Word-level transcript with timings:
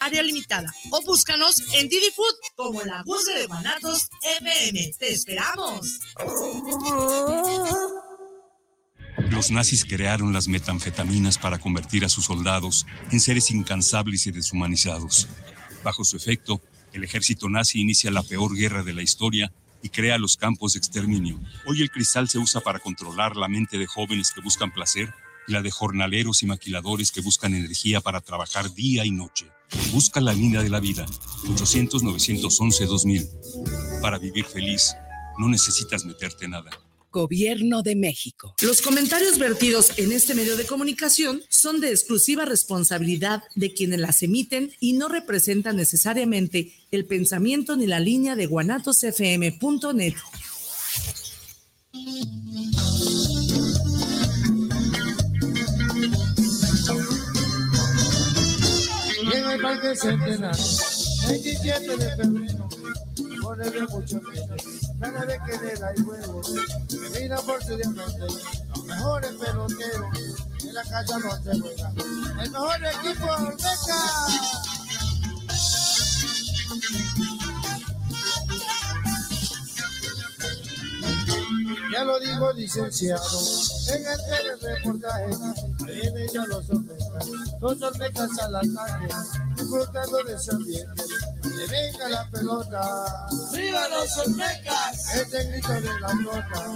área 0.00 0.22
limitada 0.22 0.72
o 0.90 1.02
búscanos 1.02 1.62
en 1.74 1.88
Didi 1.88 2.10
Food 2.16 2.34
como 2.56 2.82
la 2.82 3.02
búsqueda 3.04 3.38
de 3.38 3.46
Guanatos 3.46 4.08
FM. 4.38 4.92
¡Te 4.98 5.12
esperamos! 5.12 6.00
Los 9.30 9.50
nazis 9.50 9.84
crearon 9.84 10.32
las 10.32 10.48
metanfetaminas 10.48 11.38
para 11.38 11.58
convertir 11.58 12.04
a 12.04 12.08
sus 12.08 12.24
soldados 12.24 12.86
en 13.12 13.20
seres 13.20 13.50
incansables 13.50 14.26
y 14.26 14.32
deshumanizados. 14.32 15.28
Bajo 15.84 16.04
su 16.04 16.16
efecto, 16.16 16.60
el 16.92 17.04
ejército 17.04 17.48
nazi 17.48 17.80
inicia 17.80 18.10
la 18.10 18.22
peor 18.22 18.56
guerra 18.56 18.82
de 18.82 18.94
la 18.94 19.02
historia 19.02 19.52
y 19.82 19.90
crea 19.90 20.18
los 20.18 20.36
campos 20.36 20.72
de 20.72 20.78
exterminio. 20.78 21.40
Hoy 21.66 21.82
el 21.82 21.90
cristal 21.90 22.28
se 22.28 22.38
usa 22.38 22.60
para 22.60 22.80
controlar 22.80 23.36
la 23.36 23.48
mente 23.48 23.78
de 23.78 23.86
jóvenes 23.86 24.32
que 24.32 24.40
buscan 24.40 24.72
placer 24.72 25.12
y 25.46 25.52
la 25.52 25.62
de 25.62 25.70
jornaleros 25.70 26.42
y 26.42 26.46
maquiladores 26.46 27.12
que 27.12 27.20
buscan 27.20 27.54
energía 27.54 28.00
para 28.00 28.20
trabajar 28.20 28.72
día 28.74 29.04
y 29.04 29.10
noche. 29.10 29.46
Busca 29.92 30.20
la 30.20 30.32
línea 30.32 30.62
de 30.62 30.68
la 30.68 30.78
vida, 30.80 31.06
800-911-2000. 31.44 34.00
Para 34.00 34.18
vivir 34.18 34.44
feliz, 34.44 34.94
no 35.38 35.48
necesitas 35.48 36.04
meterte 36.04 36.48
nada. 36.48 36.70
Gobierno 37.12 37.82
de 37.82 37.96
México. 37.96 38.54
Los 38.62 38.82
comentarios 38.82 39.36
vertidos 39.38 39.98
en 39.98 40.12
este 40.12 40.32
medio 40.34 40.56
de 40.56 40.64
comunicación 40.64 41.42
son 41.48 41.80
de 41.80 41.90
exclusiva 41.90 42.44
responsabilidad 42.44 43.42
de 43.56 43.74
quienes 43.74 43.98
las 43.98 44.22
emiten 44.22 44.70
y 44.78 44.92
no 44.92 45.08
representan 45.08 45.74
necesariamente 45.76 46.72
el 46.92 47.06
pensamiento 47.06 47.76
ni 47.76 47.88
la 47.88 47.98
línea 47.98 48.36
de 48.36 48.46
guanatosfm.net. 48.46 50.14
En 59.50 59.56
el 59.56 59.62
parque 59.62 59.96
centenario, 59.96 60.64
27 61.26 61.96
de 61.96 62.16
febrero, 62.16 62.68
ponerle 63.42 63.86
mucho 63.88 64.20
miedo, 64.22 64.54
gana 64.98 65.26
de 65.26 65.40
querer 65.44 65.84
hay 65.84 66.02
huevos, 66.02 66.52
mira 67.18 67.36
por 67.38 67.60
su 67.64 67.76
diamante, 67.76 68.26
los 68.68 68.84
mejores 68.84 69.32
peloteros, 69.32 70.16
en 70.62 70.72
la 70.72 70.84
casa 70.84 71.18
no 71.18 71.42
se 71.42 71.60
juega, 71.60 71.92
el 72.44 72.50
mejor 72.52 72.76
equipo 72.86 73.26
Olmeca. 73.26 74.00
Ya 81.92 82.04
lo 82.04 82.20
digo 82.20 82.52
licenciado, 82.52 83.40
en 83.88 84.06
el 84.06 84.18
telereportaje, 84.28 85.26
vienen 85.86 86.28
ya 86.32 86.46
los 86.46 86.70
Olmecas, 86.70 86.99
los 87.60 87.82
Olmecas 87.82 88.38
al 88.38 88.56
ataque, 88.56 89.14
disfrutando 89.56 90.24
de 90.24 90.38
su 90.38 90.50
ambiente, 90.52 91.04
que 91.42 91.66
venga 91.70 92.08
la 92.08 92.30
pelota. 92.30 93.26
¡Viva 93.52 93.88
los 93.88 94.18
Olmecas! 94.18 95.14
Este 95.14 95.44
grito 95.44 95.72
de 95.72 96.00
la 96.00 96.08
flota. 96.08 96.66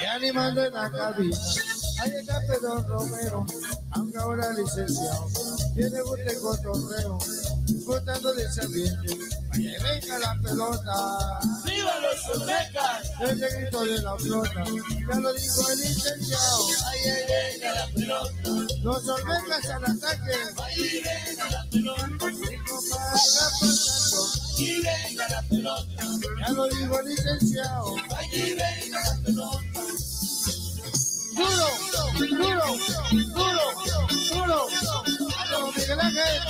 Y 0.00 0.04
animando 0.04 0.64
en 0.64 0.74
la 0.74 0.90
cabina, 0.90 1.36
ahí 2.00 2.12
está 2.20 2.40
Pedro 2.40 2.82
Romero, 2.82 3.46
aunque 3.92 4.18
ahora 4.18 4.52
licenciado, 4.52 5.28
tiene 5.74 6.00
gusto 6.02 6.40
cotorreo, 6.40 7.18
disfrutando 7.66 8.32
de 8.34 8.44
ese 8.44 8.60
ambiente, 8.62 9.18
que 9.54 9.76
venga 9.82 10.18
la 10.18 10.34
pelota. 10.42 11.38
¡Viva 11.64 11.92
los 12.00 12.26
Olmecas! 12.36 13.10
Ese 13.20 13.48
grito 13.60 13.84
de 13.84 14.02
la 14.02 14.16
flota, 14.16 14.64
ya 14.64 15.14
lo 15.20 15.32
dijo 15.32 15.70
el 15.70 15.80
licenciado, 15.80 16.66
ahí 16.86 17.00
venga 17.28 17.72
la 17.74 17.86
pelota. 17.94 18.48
Los 18.82 19.08
Olmecas 19.08 19.66
al 19.70 19.84
ataque, 19.84 20.32
ahí 20.62 21.02
venga 21.04 21.50
la 21.50 21.64
pelota. 21.70 22.26
Y 24.58 24.82
venga 24.82 25.28
la 25.28 25.42
pelota. 25.42 26.04
Ya 26.40 26.48
lo 26.52 26.68
dijo 26.68 27.00
el 27.00 27.06
licenciado, 27.06 27.94
ahí 28.16 28.54
venga 28.54 29.00
la 29.00 29.14
pelota. 29.24 29.80
Duro, 31.36 31.68
duro, 32.28 32.66
duro, 33.34 33.66
duro. 34.32 34.58
Aló, 35.38 35.60
Miguel 35.72 36.00
Ángel. 36.00 36.40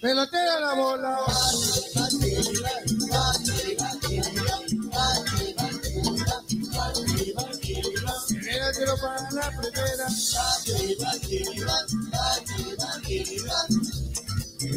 Pelotera 0.00 0.60
la 0.60 0.74
bola. 0.74 1.55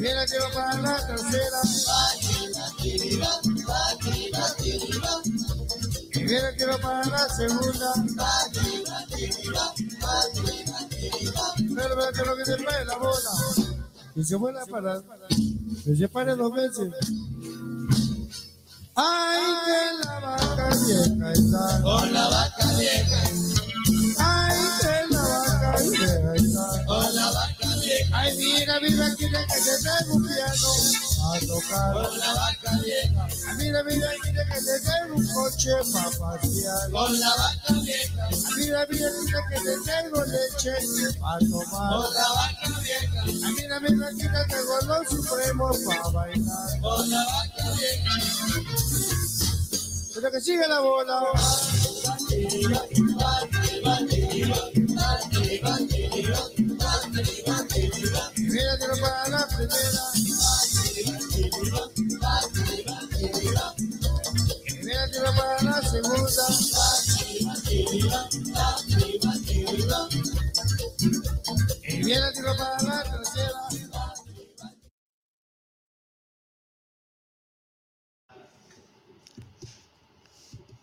Primera 0.09 0.25
tiro 0.25 0.49
para 0.55 0.81
la 0.81 1.05
tercera. 1.05 1.61
Primera 6.11 6.55
tiro 6.57 6.79
para 6.81 7.05
la 7.05 7.29
segunda. 7.29 7.93
Pero 11.75 11.95
vete 11.95 12.25
lo 12.25 12.35
que 12.37 12.45
se 12.45 12.55
trae 12.57 12.85
la 12.85 12.97
bola. 12.97 13.31
Y 14.15 14.23
se 14.23 14.35
vuela 14.35 14.65
para 14.65 14.99
que 15.85 15.95
se 15.95 16.09
pare 16.09 16.35
dos 16.35 16.53
veces. 16.53 16.91
Ay, 18.95 19.41
que 19.65 20.07
la 20.07 20.19
vaca 20.21 20.69
vieja 20.87 21.31
está. 21.33 21.81
Con 21.83 22.13
la 22.13 22.29
vaca 22.29 22.73
vieja. 22.79 23.21
Ay, 24.17 24.57
que 24.81 25.13
la 25.13 25.21
vaca 25.21 25.75
vieja 25.83 26.33
está. 26.33 26.85
Con 26.87 27.15
la 27.15 27.25
vaca 27.25 27.45
vieja. 27.45 27.58
Ay, 28.11 28.37
mira, 28.37 28.79
mira, 28.79 29.15
quiere 29.15 29.45
que 29.47 29.59
se 29.59 29.81
traiga 29.81 30.13
un 30.13 30.27
piano 30.27 30.71
a 31.23 31.39
tocar. 31.39 31.93
Con 31.93 32.19
la 32.19 32.33
vaca 32.33 32.71
vieja. 32.83 33.27
Ay, 33.47 33.57
mira, 33.57 33.83
mira, 33.83 34.09
quiere 34.21 34.45
que 34.51 34.61
se 34.61 34.79
traiga 34.81 35.13
un 35.13 35.27
coche 35.33 35.71
para 35.93 36.09
pasear. 36.11 36.91
Con 36.91 37.19
la 37.19 37.29
vaca 37.29 37.73
vieja. 37.81 38.27
Ay, 38.27 38.35
mira, 38.57 38.87
mira, 38.89 39.09
quiere 39.11 39.41
que 39.49 39.57
se 39.59 39.73
traiga 39.83 40.25
leche 40.25 40.73
para 41.19 41.39
tomar. 41.39 41.89
Con 41.93 42.13
la 42.13 42.29
vaca 42.29 42.79
vieja. 42.81 43.23
Ay, 43.23 43.53
mira, 43.55 43.79
mira, 43.79 44.09
quiere 44.11 44.45
que 44.47 44.55
los 44.85 45.07
supremos 45.09 45.77
para 45.79 46.09
bailar. 46.09 46.81
Con 46.81 47.09
la 47.09 47.25
vaca 47.25 47.71
vieja. 47.77 48.13
Pero 50.13 50.31
que 50.31 50.41
sigue 50.41 50.67
la 50.67 50.79
bola. 50.79 51.21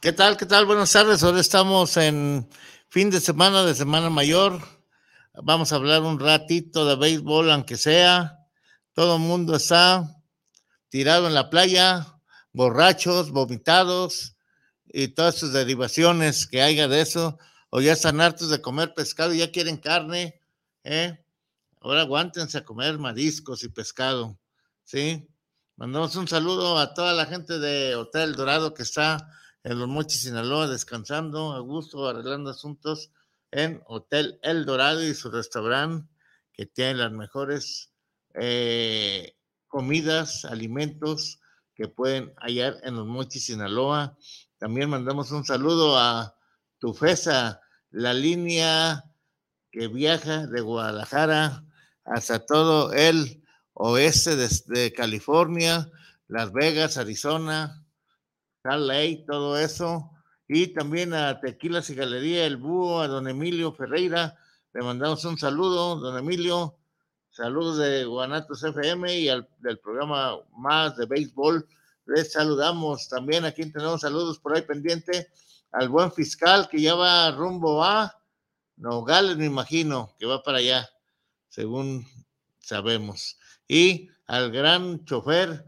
¿Qué 0.00 0.12
tal? 0.12 0.36
¿Qué 0.36 0.46
tal? 0.46 0.66
Buenas 0.66 0.92
tardes. 0.92 1.22
Ahora 1.22 1.40
estamos 1.40 1.96
en 1.96 2.48
fin 2.88 3.10
de 3.10 3.20
semana, 3.20 3.64
de 3.64 3.74
Semana 3.74 4.08
Mayor. 4.08 4.75
Vamos 5.42 5.70
a 5.70 5.76
hablar 5.76 6.00
un 6.00 6.18
ratito 6.18 6.86
de 6.86 6.96
béisbol, 6.96 7.50
aunque 7.50 7.76
sea. 7.76 8.38
Todo 8.94 9.16
el 9.16 9.22
mundo 9.22 9.54
está 9.54 10.16
tirado 10.88 11.26
en 11.26 11.34
la 11.34 11.50
playa, 11.50 12.06
borrachos, 12.54 13.32
vomitados 13.32 14.34
y 14.86 15.08
todas 15.08 15.34
sus 15.34 15.52
derivaciones 15.52 16.46
que 16.46 16.62
haya 16.62 16.88
de 16.88 17.02
eso. 17.02 17.38
O 17.68 17.82
ya 17.82 17.92
están 17.92 18.22
hartos 18.22 18.48
de 18.48 18.62
comer 18.62 18.94
pescado 18.94 19.34
y 19.34 19.38
ya 19.38 19.52
quieren 19.52 19.76
carne. 19.76 20.40
¿eh? 20.84 21.22
Ahora 21.82 22.00
aguántense 22.00 22.56
a 22.56 22.64
comer 22.64 22.98
mariscos 22.98 23.62
y 23.62 23.68
pescado. 23.68 24.38
¿sí? 24.84 25.28
Mandamos 25.76 26.16
un 26.16 26.28
saludo 26.28 26.78
a 26.78 26.94
toda 26.94 27.12
la 27.12 27.26
gente 27.26 27.58
de 27.58 27.94
Hotel 27.94 28.36
Dorado 28.36 28.72
que 28.72 28.84
está 28.84 29.28
en 29.64 29.78
Los 29.78 29.88
Mochis, 29.88 30.22
Sinaloa, 30.22 30.66
descansando 30.66 31.52
a 31.52 31.60
gusto, 31.60 32.08
arreglando 32.08 32.48
asuntos 32.48 33.10
en 33.50 33.82
Hotel 33.86 34.38
El 34.42 34.64
Dorado 34.64 35.02
y 35.02 35.14
su 35.14 35.30
restaurante, 35.30 36.08
que 36.52 36.66
tiene 36.66 36.94
las 36.94 37.12
mejores 37.12 37.92
eh, 38.34 39.36
comidas, 39.68 40.44
alimentos 40.44 41.40
que 41.74 41.88
pueden 41.88 42.32
hallar 42.38 42.76
en 42.82 42.96
Los 42.96 43.06
Mochis, 43.06 43.46
Sinaloa. 43.46 44.16
También 44.58 44.88
mandamos 44.88 45.30
un 45.30 45.44
saludo 45.44 45.98
a 45.98 46.34
Tufesa, 46.78 47.60
la 47.90 48.14
línea 48.14 49.04
que 49.70 49.88
viaja 49.88 50.46
de 50.46 50.60
Guadalajara 50.60 51.62
hasta 52.04 52.44
todo 52.46 52.92
el 52.92 53.42
oeste 53.74 54.36
de, 54.36 54.92
California, 54.92 55.90
Las 56.28 56.52
Vegas, 56.52 56.96
Arizona, 56.96 57.84
Salt 58.62 59.26
todo 59.26 59.58
eso. 59.58 60.15
Y 60.48 60.68
también 60.68 61.12
a 61.12 61.40
Tequilas 61.40 61.90
y 61.90 61.94
Galería 61.94 62.46
El 62.46 62.56
Búho, 62.56 63.00
a 63.00 63.08
don 63.08 63.26
Emilio 63.28 63.72
Ferreira. 63.72 64.38
Le 64.72 64.82
mandamos 64.82 65.24
un 65.24 65.38
saludo, 65.38 65.96
don 65.96 66.16
Emilio. 66.16 66.76
Saludos 67.30 67.78
de 67.78 68.04
Guanatos 68.04 68.62
FM 68.62 69.18
y 69.18 69.28
al, 69.28 69.48
del 69.58 69.78
programa 69.78 70.38
más 70.56 70.96
de 70.96 71.06
béisbol. 71.06 71.66
Les 72.06 72.32
saludamos 72.32 73.08
también. 73.08 73.44
Aquí 73.44 73.70
tenemos 73.70 74.02
saludos 74.02 74.38
por 74.38 74.54
ahí 74.54 74.62
pendiente 74.62 75.28
al 75.72 75.88
buen 75.88 76.12
fiscal 76.12 76.68
que 76.68 76.80
ya 76.80 76.94
va 76.94 77.30
rumbo 77.32 77.82
a 77.84 78.16
Nogales, 78.76 79.36
me 79.36 79.46
imagino, 79.46 80.14
que 80.18 80.26
va 80.26 80.42
para 80.42 80.58
allá, 80.58 80.88
según 81.48 82.06
sabemos. 82.60 83.38
Y 83.66 84.08
al 84.26 84.50
gran 84.50 85.04
chofer, 85.04 85.64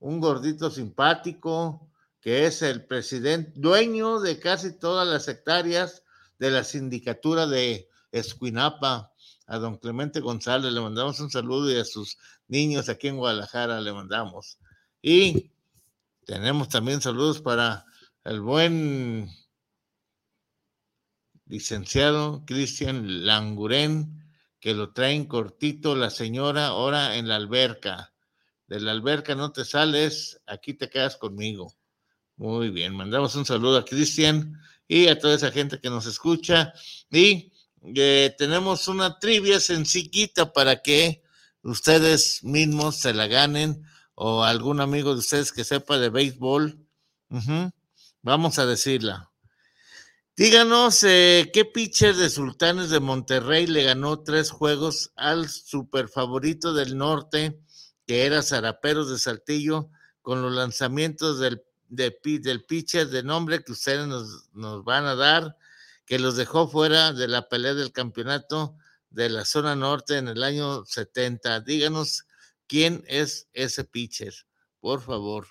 un 0.00 0.20
gordito 0.20 0.70
simpático, 0.70 1.91
que 2.22 2.46
es 2.46 2.62
el 2.62 2.86
presidente, 2.86 3.52
dueño 3.56 4.20
de 4.20 4.38
casi 4.38 4.78
todas 4.78 5.06
las 5.06 5.26
hectáreas 5.26 6.04
de 6.38 6.52
la 6.52 6.62
sindicatura 6.62 7.48
de 7.48 7.88
Escuinapa, 8.12 9.12
a 9.46 9.58
don 9.58 9.76
Clemente 9.76 10.20
González, 10.20 10.72
le 10.72 10.80
mandamos 10.80 11.18
un 11.18 11.30
saludo 11.30 11.70
y 11.70 11.76
a 11.78 11.84
sus 11.84 12.16
niños 12.46 12.88
aquí 12.88 13.08
en 13.08 13.16
Guadalajara 13.16 13.80
le 13.80 13.92
mandamos. 13.92 14.58
Y 15.02 15.50
tenemos 16.24 16.68
también 16.68 17.00
saludos 17.00 17.42
para 17.42 17.84
el 18.22 18.40
buen 18.40 19.28
licenciado 21.46 22.44
Cristian 22.46 23.26
Languren, 23.26 24.22
que 24.60 24.74
lo 24.74 24.92
traen 24.92 25.26
cortito 25.26 25.96
la 25.96 26.10
señora 26.10 26.68
ahora 26.68 27.16
en 27.16 27.26
la 27.26 27.34
alberca. 27.34 28.12
De 28.68 28.78
la 28.78 28.92
alberca 28.92 29.34
no 29.34 29.50
te 29.50 29.64
sales, 29.64 30.40
aquí 30.46 30.72
te 30.72 30.88
quedas 30.88 31.16
conmigo. 31.16 31.74
Muy 32.42 32.70
bien, 32.70 32.96
mandamos 32.96 33.36
un 33.36 33.46
saludo 33.46 33.78
a 33.78 33.84
Cristian 33.84 34.60
y 34.88 35.06
a 35.06 35.16
toda 35.16 35.36
esa 35.36 35.52
gente 35.52 35.78
que 35.78 35.88
nos 35.90 36.06
escucha. 36.06 36.72
Y 37.08 37.52
eh, 37.94 38.34
tenemos 38.36 38.88
una 38.88 39.20
trivia 39.20 39.60
sencillita 39.60 40.52
para 40.52 40.82
que 40.82 41.22
ustedes 41.62 42.42
mismos 42.42 42.96
se 42.96 43.14
la 43.14 43.28
ganen 43.28 43.84
o 44.16 44.42
algún 44.42 44.80
amigo 44.80 45.12
de 45.12 45.20
ustedes 45.20 45.52
que 45.52 45.62
sepa 45.62 46.00
de 46.00 46.08
béisbol. 46.08 46.84
Vamos 48.22 48.58
a 48.58 48.66
decirla. 48.66 49.30
Díganos 50.36 51.04
eh, 51.04 51.48
qué 51.54 51.64
pitcher 51.64 52.16
de 52.16 52.28
Sultanes 52.28 52.90
de 52.90 52.98
Monterrey 52.98 53.68
le 53.68 53.84
ganó 53.84 54.24
tres 54.24 54.50
juegos 54.50 55.12
al 55.14 55.48
super 55.48 56.08
favorito 56.08 56.74
del 56.74 56.98
norte, 56.98 57.60
que 58.04 58.26
era 58.26 58.42
Zaraperos 58.42 59.08
de 59.10 59.20
Saltillo, 59.20 59.90
con 60.22 60.42
los 60.42 60.52
lanzamientos 60.52 61.38
del, 61.38 61.62
del 61.92 62.64
pitcher 62.64 63.08
de 63.08 63.22
nombre 63.22 63.62
que 63.62 63.72
ustedes 63.72 64.06
nos, 64.06 64.48
nos 64.54 64.82
van 64.82 65.04
a 65.04 65.14
dar, 65.14 65.56
que 66.06 66.18
los 66.18 66.36
dejó 66.36 66.66
fuera 66.66 67.12
de 67.12 67.28
la 67.28 67.48
pelea 67.48 67.74
del 67.74 67.92
campeonato 67.92 68.76
de 69.10 69.28
la 69.28 69.44
zona 69.44 69.76
norte 69.76 70.16
en 70.16 70.28
el 70.28 70.42
año 70.42 70.84
70. 70.86 71.60
Díganos 71.60 72.24
quién 72.66 73.04
es 73.06 73.48
ese 73.52 73.84
pitcher, 73.84 74.34
por 74.80 75.02
favor. 75.02 75.46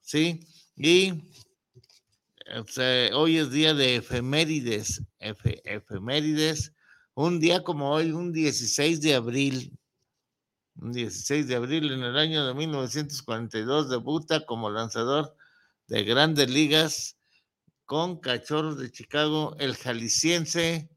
¿Sí? 0.00 0.46
Y 0.76 1.30
hoy 3.12 3.38
es 3.38 3.50
día 3.50 3.72
de 3.72 3.96
efemérides, 3.96 5.02
efemérides, 5.20 6.72
un 7.14 7.38
día 7.38 7.62
como 7.62 7.92
hoy, 7.92 8.10
un 8.10 8.32
16 8.32 9.00
de 9.00 9.14
abril, 9.14 9.78
un 10.76 10.92
16 10.92 11.46
de 11.46 11.54
abril 11.54 11.92
en 11.92 12.02
el 12.02 12.18
año 12.18 12.44
de 12.44 12.54
1942 12.54 13.88
debuta 13.88 14.44
como 14.44 14.68
lanzador 14.70 15.36
de 15.86 16.04
grandes 16.04 16.50
ligas 16.50 17.16
con 17.84 18.18
Cachorros 18.18 18.78
de 18.78 18.90
Chicago, 18.90 19.54
el 19.58 19.76
jalisciense 19.76 20.88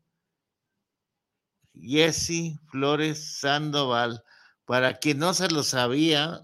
Jesse 1.74 2.60
Flores 2.69 3.39
Sandoval. 3.39 4.24
Para 4.66 4.98
quien 4.98 5.19
no 5.19 5.34
se 5.34 5.50
lo 5.50 5.63
sabía, 5.63 6.42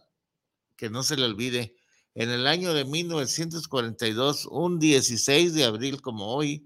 que 0.76 0.90
no 0.90 1.04
se 1.04 1.18
le 1.18 1.26
olvide, 1.26 1.76
en 2.16 2.30
el 2.30 2.46
año 2.46 2.74
de 2.74 2.86
1942, 2.86 4.46
un 4.46 4.80
16 4.80 5.54
de 5.54 5.64
abril 5.64 6.02
como 6.02 6.28
hoy, 6.28 6.64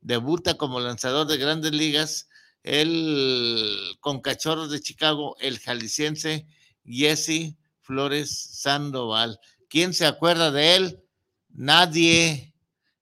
debuta 0.00 0.54
como 0.54 0.80
lanzador 0.80 1.26
de 1.26 1.38
grandes 1.38 1.72
ligas 1.72 2.28
el 2.62 3.96
con 4.00 4.20
Cachorros 4.20 4.70
de 4.70 4.80
Chicago, 4.80 5.36
el 5.40 5.58
jalisciense 5.58 6.46
Jesse 6.84 7.56
Flores 7.80 8.60
Sandoval. 8.60 9.40
¿Quién 9.68 9.94
se 9.94 10.06
acuerda 10.06 10.50
de 10.50 10.76
él? 10.76 11.02
Nadie, 11.52 12.54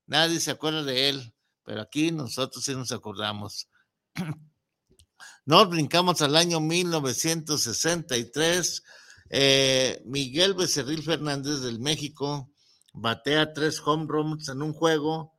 nadie 0.07 0.41
se 0.41 0.51
acuerda 0.51 0.83
de 0.83 1.11
él, 1.11 1.35
pero 1.65 1.83
aquí 1.83 2.11
nosotros 2.13 2.65
sí 2.65 2.75
nos 2.75 2.93
acordamos. 2.93 3.69
Nos 5.45 5.69
brincamos 5.71 6.21
al 6.21 6.37
año 6.37 6.61
1963 6.61 8.83
eh, 9.31 10.03
Miguel 10.07 10.55
Becerril 10.55 11.03
Fernández 11.03 11.61
del 11.61 11.81
México 11.81 12.51
batea 12.93 13.53
tres 13.53 13.81
home 13.85 14.07
runs 14.09 14.49
en 14.49 14.63
un 14.63 14.73
juego. 14.73 15.35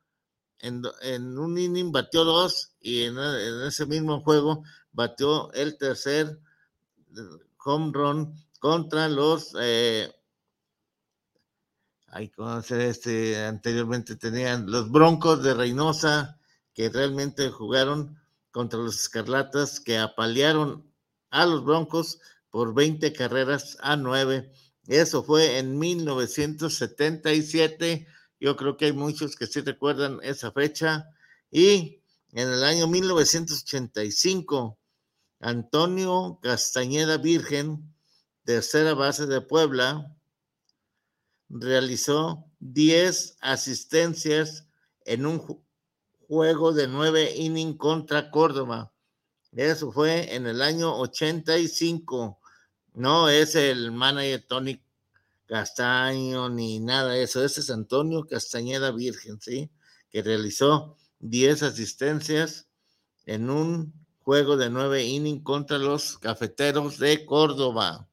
En, 0.61 1.37
un 1.37 1.57
inning 1.57 1.91
batió 1.91 2.25
dos 2.25 2.73
y 2.81 3.03
en, 3.03 3.17
ese 3.65 3.85
mismo 3.85 4.21
juego 4.21 4.63
batió 4.91 5.51
el 5.53 5.77
tercer 5.77 6.37
eh, 7.15 7.21
home 7.63 7.91
run 7.93 8.33
contra 8.59 9.07
los 9.07 9.55
eh, 9.59 10.13
este 12.71 13.45
anteriormente 13.45 14.15
tenían 14.15 14.71
los 14.71 14.89
Broncos 14.91 15.43
de 15.43 15.53
Reynosa 15.53 16.39
que 16.73 16.89
realmente 16.89 17.49
jugaron 17.49 18.19
contra 18.51 18.79
los 18.79 19.01
Escarlatas 19.01 19.79
que 19.79 19.97
apalearon 19.97 20.85
a 21.29 21.45
los 21.45 21.63
Broncos 21.63 22.19
por 22.49 22.73
20 22.73 23.13
carreras 23.13 23.77
a 23.81 23.95
9. 23.95 24.51
Eso 24.87 25.23
fue 25.23 25.59
en 25.59 25.77
1977. 25.77 28.07
Yo 28.39 28.55
creo 28.55 28.75
que 28.77 28.85
hay 28.85 28.93
muchos 28.93 29.35
que 29.35 29.45
sí 29.45 29.61
recuerdan 29.61 30.17
esa 30.23 30.51
fecha. 30.51 31.11
Y 31.51 32.01
en 32.31 32.49
el 32.49 32.63
año 32.63 32.87
1985, 32.87 34.79
Antonio 35.39 36.39
Castañeda 36.41 37.17
Virgen, 37.17 37.93
tercera 38.45 38.95
base 38.95 39.27
de 39.27 39.41
Puebla, 39.41 40.15
realizó 41.49 42.45
10 42.59 43.37
asistencias 43.41 44.67
en 45.05 45.25
un 45.25 45.63
juego 46.27 46.73
de 46.73 46.87
9 46.87 47.35
innings 47.35 47.77
contra 47.77 48.31
Córdoba. 48.31 48.93
Eso 49.51 49.91
fue 49.91 50.35
en 50.35 50.45
el 50.45 50.61
año 50.61 50.95
85. 50.99 52.39
No 52.93 53.29
es 53.29 53.55
el 53.55 53.91
manager 53.91 54.45
Tony 54.47 54.83
Castaño 55.45 56.49
ni 56.49 56.79
nada 56.79 57.13
de 57.13 57.23
eso. 57.23 57.43
Ese 57.43 57.61
es 57.61 57.69
Antonio 57.71 58.25
Castañeda 58.27 58.91
Virgen, 58.91 59.41
¿sí? 59.41 59.71
Que 60.11 60.21
realizó 60.21 60.97
10 61.19 61.63
asistencias 61.63 62.67
en 63.25 63.49
un 63.49 63.93
juego 64.19 64.57
de 64.57 64.69
9 64.69 65.03
innings 65.03 65.43
contra 65.43 65.79
los 65.79 66.19
cafeteros 66.19 66.99
de 66.99 67.25
Córdoba. 67.25 68.07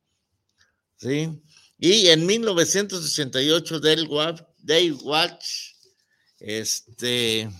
¿Sí? 0.96 1.42
Y 1.78 2.08
en 2.08 2.24
1968, 2.24 3.80
Dale 3.80 4.92
Watch, 4.92 5.74
este, 6.40 7.50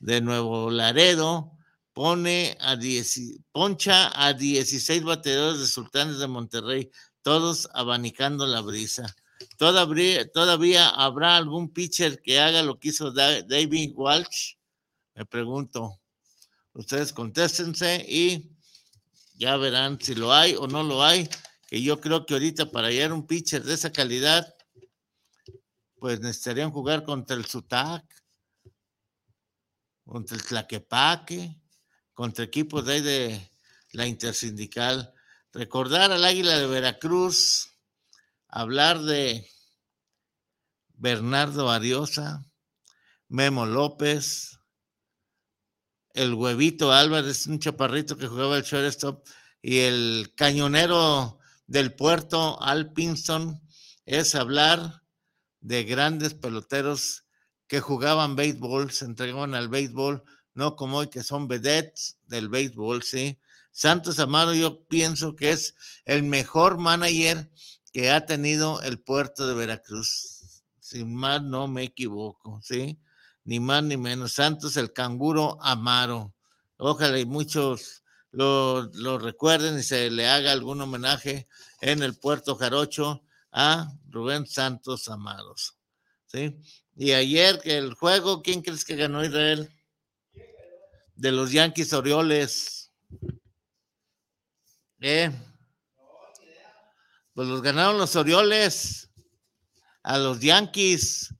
de 0.00 0.20
Nuevo 0.20 0.70
Laredo, 0.70 1.52
pone 1.92 2.56
a 2.60 2.76
10, 2.76 3.40
poncha 3.52 4.10
a 4.14 4.32
16 4.32 5.04
bateadores 5.04 5.60
de 5.60 5.66
Sultanes 5.66 6.18
de 6.18 6.26
Monterrey, 6.26 6.90
todos 7.22 7.68
abanicando 7.74 8.46
la 8.46 8.60
brisa. 8.60 9.14
Todavía, 9.56 10.30
todavía 10.30 10.88
habrá 10.88 11.36
algún 11.36 11.72
pitcher 11.72 12.20
que 12.22 12.40
haga 12.40 12.62
lo 12.62 12.78
que 12.78 12.88
hizo 12.88 13.12
David 13.12 13.92
Walsh. 13.94 14.54
Me 15.14 15.24
pregunto. 15.26 16.00
Ustedes 16.72 17.12
contéstense 17.12 18.04
y 18.08 18.50
ya 19.34 19.56
verán 19.56 19.98
si 20.00 20.14
lo 20.14 20.32
hay 20.32 20.54
o 20.54 20.66
no 20.66 20.82
lo 20.82 21.02
hay. 21.02 21.28
Que 21.68 21.80
yo 21.80 22.00
creo 22.00 22.26
que 22.26 22.34
ahorita 22.34 22.72
para 22.72 22.88
hallar 22.88 23.12
un 23.12 23.26
pitcher 23.26 23.62
de 23.62 23.74
esa 23.74 23.92
calidad 23.92 24.56
pues 25.98 26.20
necesitarían 26.20 26.70
jugar 26.70 27.04
contra 27.04 27.36
el 27.36 27.44
Sutac, 27.44 28.04
contra 30.04 30.36
el 30.36 30.44
Tlaquepaque, 30.44 31.60
contra 32.14 32.44
equipos 32.44 32.84
de 32.86 32.92
ahí 32.92 33.00
de 33.00 33.52
la 33.92 34.06
intersindical. 34.06 35.12
Recordar 35.52 36.12
al 36.12 36.24
Águila 36.24 36.58
de 36.58 36.66
Veracruz, 36.66 37.74
hablar 38.48 39.00
de 39.02 39.48
Bernardo 40.94 41.70
Ariosa, 41.70 42.44
Memo 43.28 43.66
López, 43.66 44.58
el 46.14 46.34
huevito 46.34 46.92
Álvarez, 46.92 47.46
un 47.46 47.58
chaparrito 47.58 48.16
que 48.16 48.26
jugaba 48.26 48.56
el 48.56 48.64
shortstop, 48.64 49.26
y 49.60 49.80
el 49.80 50.32
cañonero 50.36 51.37
del 51.68 51.94
puerto, 51.94 52.60
Al 52.60 52.92
Pinson, 52.92 53.60
es 54.04 54.34
hablar 54.34 55.02
de 55.60 55.84
grandes 55.84 56.34
peloteros 56.34 57.24
que 57.68 57.80
jugaban 57.80 58.34
béisbol, 58.34 58.90
se 58.90 59.04
entregaban 59.04 59.54
al 59.54 59.68
béisbol, 59.68 60.24
no 60.54 60.74
como 60.74 60.98
hoy 60.98 61.08
que 61.08 61.22
son 61.22 61.46
vedettes 61.46 62.16
del 62.26 62.48
béisbol, 62.48 63.02
¿sí? 63.02 63.38
Santos 63.70 64.18
Amaro 64.18 64.54
yo 64.54 64.86
pienso 64.86 65.36
que 65.36 65.50
es 65.50 65.74
el 66.04 66.22
mejor 66.22 66.78
manager 66.78 67.50
que 67.92 68.10
ha 68.10 68.24
tenido 68.24 68.80
el 68.82 68.98
puerto 68.98 69.46
de 69.46 69.54
Veracruz. 69.54 70.64
Sin 70.80 71.14
más 71.14 71.42
no 71.42 71.68
me 71.68 71.84
equivoco, 71.84 72.60
¿sí? 72.62 72.98
Ni 73.44 73.60
más 73.60 73.84
ni 73.84 73.96
menos. 73.96 74.32
Santos 74.32 74.76
el 74.78 74.92
canguro 74.92 75.58
Amaro. 75.60 76.34
Ojalá 76.78 77.18
y 77.18 77.26
muchos 77.26 78.02
lo, 78.30 78.82
lo 78.94 79.18
recuerden 79.18 79.78
y 79.78 79.82
se 79.82 80.10
le 80.10 80.28
haga 80.28 80.52
algún 80.52 80.80
homenaje 80.80 81.46
en 81.80 82.02
el 82.02 82.16
puerto 82.16 82.56
Jarocho 82.56 83.22
a 83.52 83.92
Rubén 84.08 84.46
Santos 84.46 85.08
Amados. 85.08 85.76
¿sí? 86.26 86.56
Y 86.96 87.12
ayer 87.12 87.60
que 87.60 87.78
el 87.78 87.94
juego, 87.94 88.42
¿quién 88.42 88.62
crees 88.62 88.84
que 88.84 88.96
ganó 88.96 89.24
Israel? 89.24 89.70
De 91.14 91.32
los 91.32 91.52
Yankees 91.52 91.92
Orioles. 91.92 92.92
¿Eh? 95.00 95.30
Pues 97.34 97.48
los 97.48 97.62
ganaron 97.62 97.98
los 97.98 98.16
Orioles 98.16 99.10
a 100.02 100.18
los 100.18 100.40
Yankees, 100.40 101.34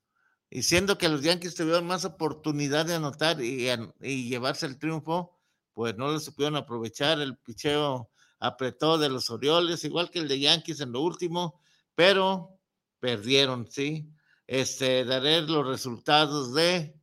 y 0.51 0.63
siendo 0.63 0.99
que 0.99 1.09
los 1.09 1.23
Yankees 1.23 1.55
tuvieron 1.55 1.87
más 1.87 2.05
oportunidad 2.05 2.87
de 2.87 2.95
anotar 2.95 3.41
y 3.41 4.29
llevarse 4.29 4.67
el 4.67 4.79
triunfo, 4.79 5.38
pues 5.79 5.97
no 5.97 6.11
lo 6.11 6.19
supieron 6.19 6.57
aprovechar. 6.57 7.21
El 7.21 7.37
picheo 7.37 8.11
apretó 8.41 8.99
de 8.99 9.09
los 9.09 9.31
Orioles, 9.31 9.85
igual 9.85 10.11
que 10.11 10.19
el 10.19 10.27
de 10.27 10.41
Yankees 10.41 10.81
en 10.81 10.91
lo 10.91 11.03
último, 11.03 11.61
pero 11.95 12.59
perdieron, 12.99 13.71
¿sí? 13.71 14.11
Este, 14.49 15.05
daré 15.05 15.41
los 15.43 15.65
resultados 15.65 16.53
de 16.53 17.01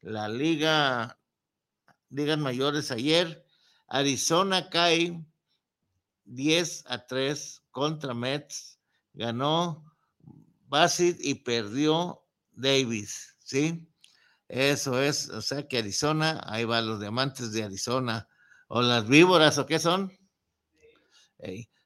la 0.00 0.30
liga, 0.30 1.20
ligas 2.08 2.38
mayores 2.38 2.90
ayer. 2.90 3.44
Arizona 3.88 4.70
cae 4.70 5.22
10 6.24 6.84
a 6.86 7.06
3 7.06 7.62
contra 7.72 8.14
Mets, 8.14 8.80
ganó 9.12 9.84
Bassett 10.68 11.18
y 11.20 11.34
perdió 11.34 12.24
Davis, 12.52 13.36
¿sí? 13.40 13.86
Eso 14.48 15.00
es, 15.00 15.30
o 15.30 15.40
sea 15.40 15.66
que 15.66 15.78
Arizona, 15.78 16.40
ahí 16.46 16.64
va 16.64 16.80
los 16.80 17.00
diamantes 17.00 17.52
de 17.52 17.64
Arizona, 17.64 18.28
o 18.68 18.82
las 18.82 19.08
víboras, 19.08 19.58
¿o 19.58 19.66
qué 19.66 19.78
son? 19.78 20.12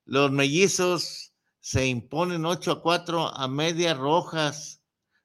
Los 0.04 0.30
mellizos 0.30 1.32
se 1.60 1.86
imponen 1.86 2.46
8 2.46 2.72
a 2.72 2.82
4 2.82 3.28
a 3.28 3.48
Medias 3.48 3.96
Rojas. 3.96 4.80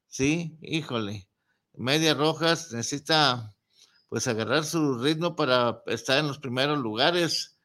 Sí, 0.08 0.58
híjole. 0.62 1.30
Medias 1.74 2.18
Rojas 2.18 2.72
necesita 2.72 3.56
pues 4.10 4.28
agarrar 4.28 4.64
su 4.64 5.00
ritmo 5.00 5.36
para 5.36 5.82
estar 5.88 6.20
en 6.20 6.28
los 6.28 6.38
primeros 6.38 6.78
lugares, 6.78 7.58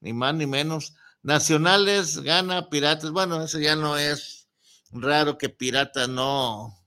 ni 0.00 0.12
más 0.12 0.34
ni 0.34 0.46
menos. 0.46 0.94
Nacionales 1.22 2.18
gana 2.20 2.68
Piratas. 2.68 3.10
Bueno, 3.10 3.42
eso 3.42 3.58
ya 3.58 3.74
no 3.74 3.96
es 3.96 4.48
raro 4.90 5.38
que 5.38 5.48
Pirata 5.48 6.06
no, 6.06 6.78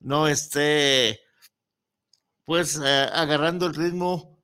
no 0.00 0.28
esté 0.28 1.20
pues 2.52 2.78
agarrando 2.78 3.64
el 3.64 3.74
ritmo 3.74 4.38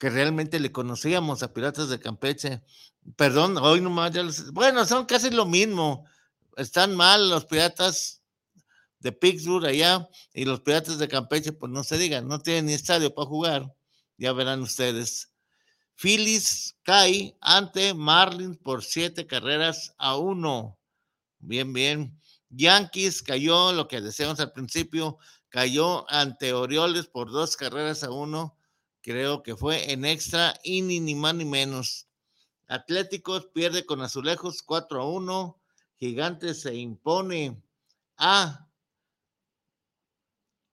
que 0.00 0.10
realmente 0.10 0.58
le 0.58 0.72
conocíamos 0.72 1.44
a 1.44 1.52
Piratas 1.52 1.88
de 1.88 2.00
Campeche. 2.00 2.60
Perdón, 3.14 3.56
hoy 3.56 3.80
nomás 3.80 4.10
ya 4.10 4.24
los, 4.24 4.50
Bueno, 4.52 4.84
son 4.84 5.06
casi 5.06 5.30
lo 5.30 5.46
mismo. 5.46 6.04
Están 6.56 6.96
mal 6.96 7.30
los 7.30 7.44
piratas 7.44 8.20
de 8.98 9.12
Pittsburgh 9.12 9.64
allá 9.64 10.08
y 10.34 10.44
los 10.44 10.58
piratas 10.62 10.98
de 10.98 11.06
Campeche, 11.06 11.52
pues 11.52 11.70
no 11.70 11.84
se 11.84 11.98
digan, 11.98 12.26
no 12.26 12.40
tienen 12.40 12.66
ni 12.66 12.72
estadio 12.72 13.14
para 13.14 13.28
jugar. 13.28 13.72
Ya 14.16 14.32
verán 14.32 14.60
ustedes. 14.60 15.30
Phillies 15.94 16.76
cae 16.82 17.36
ante 17.40 17.94
Marlins 17.94 18.58
por 18.58 18.82
siete 18.82 19.24
carreras 19.28 19.94
a 19.98 20.16
uno. 20.16 20.80
Bien, 21.38 21.72
bien. 21.72 22.18
Yankees 22.48 23.22
cayó, 23.22 23.72
lo 23.72 23.86
que 23.86 24.00
decíamos 24.00 24.40
al 24.40 24.50
principio, 24.50 25.18
cayó 25.52 26.10
ante 26.10 26.54
Orioles 26.54 27.06
por 27.06 27.30
dos 27.30 27.56
carreras 27.56 28.02
a 28.02 28.10
uno. 28.10 28.56
Creo 29.02 29.42
que 29.42 29.54
fue 29.54 29.92
en 29.92 30.06
extra 30.06 30.54
y 30.64 30.80
ni, 30.80 30.98
ni 30.98 31.14
más 31.14 31.34
ni 31.34 31.44
menos. 31.44 32.08
Atléticos 32.68 33.46
pierde 33.52 33.84
con 33.84 34.00
Azulejos 34.00 34.62
4 34.62 35.02
a 35.02 35.06
1. 35.06 35.60
Gigantes 35.98 36.62
se 36.62 36.74
impone 36.74 37.62
a 38.16 38.66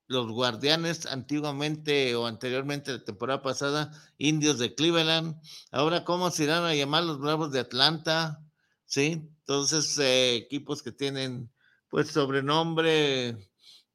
los 0.07 0.31
guardianes 0.31 1.05
antiguamente 1.07 2.15
o 2.15 2.25
anteriormente 2.25 2.93
de 2.93 2.99
temporada 2.99 3.41
pasada, 3.41 3.91
indios 4.17 4.59
de 4.59 4.73
Cleveland. 4.75 5.41
Ahora, 5.71 6.05
¿cómo 6.05 6.31
se 6.31 6.45
irán 6.45 6.63
a 6.63 6.73
llamar 6.73 7.03
los 7.03 7.19
Bravos 7.19 7.51
de 7.51 7.59
Atlanta? 7.59 8.41
Sí, 8.85 9.29
entonces 9.39 9.99
eh, 9.99 10.35
equipos 10.35 10.81
que 10.81 10.93
tienen 10.93 11.51
pues 11.89 12.09
sobrenombre 12.11 13.48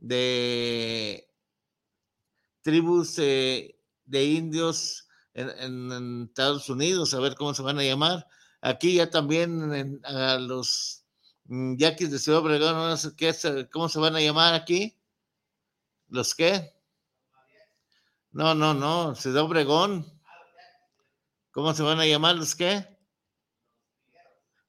de 0.05 1.27
tribus 2.61 3.19
eh, 3.19 3.79
de 4.05 4.25
indios 4.25 5.09
en, 5.33 6.25
Estados 6.29 6.69
Unidos, 6.69 7.15
a 7.15 7.21
ver 7.21 7.35
cómo 7.35 7.55
se 7.55 7.63
van 7.63 7.79
a 7.79 7.83
llamar. 7.83 8.27
Aquí 8.61 8.95
ya 8.95 9.09
también 9.09 10.01
a 10.05 10.39
los 10.39 11.05
mm, 11.45 11.77
yaquis 11.77 12.11
de 12.11 12.19
Ciudad 12.19 12.41
Obregón, 12.41 12.75
no 12.75 12.97
sé 12.97 13.17
qué, 13.17 13.35
cómo 13.73 13.89
se 13.89 13.99
van 13.99 14.15
a 14.15 14.21
llamar 14.21 14.55
aquí. 14.55 14.97
¿Los 16.09 16.35
qué? 16.35 16.75
No, 18.31 18.55
no, 18.55 18.75
no, 18.75 19.15
Ciudad 19.15 19.45
Obregón. 19.45 20.07
¿Cómo 21.51 21.73
se 21.73 21.83
van 21.83 22.01
a 22.01 22.07
llamar 22.07 22.37
los 22.37 22.55
qué? 22.55 22.87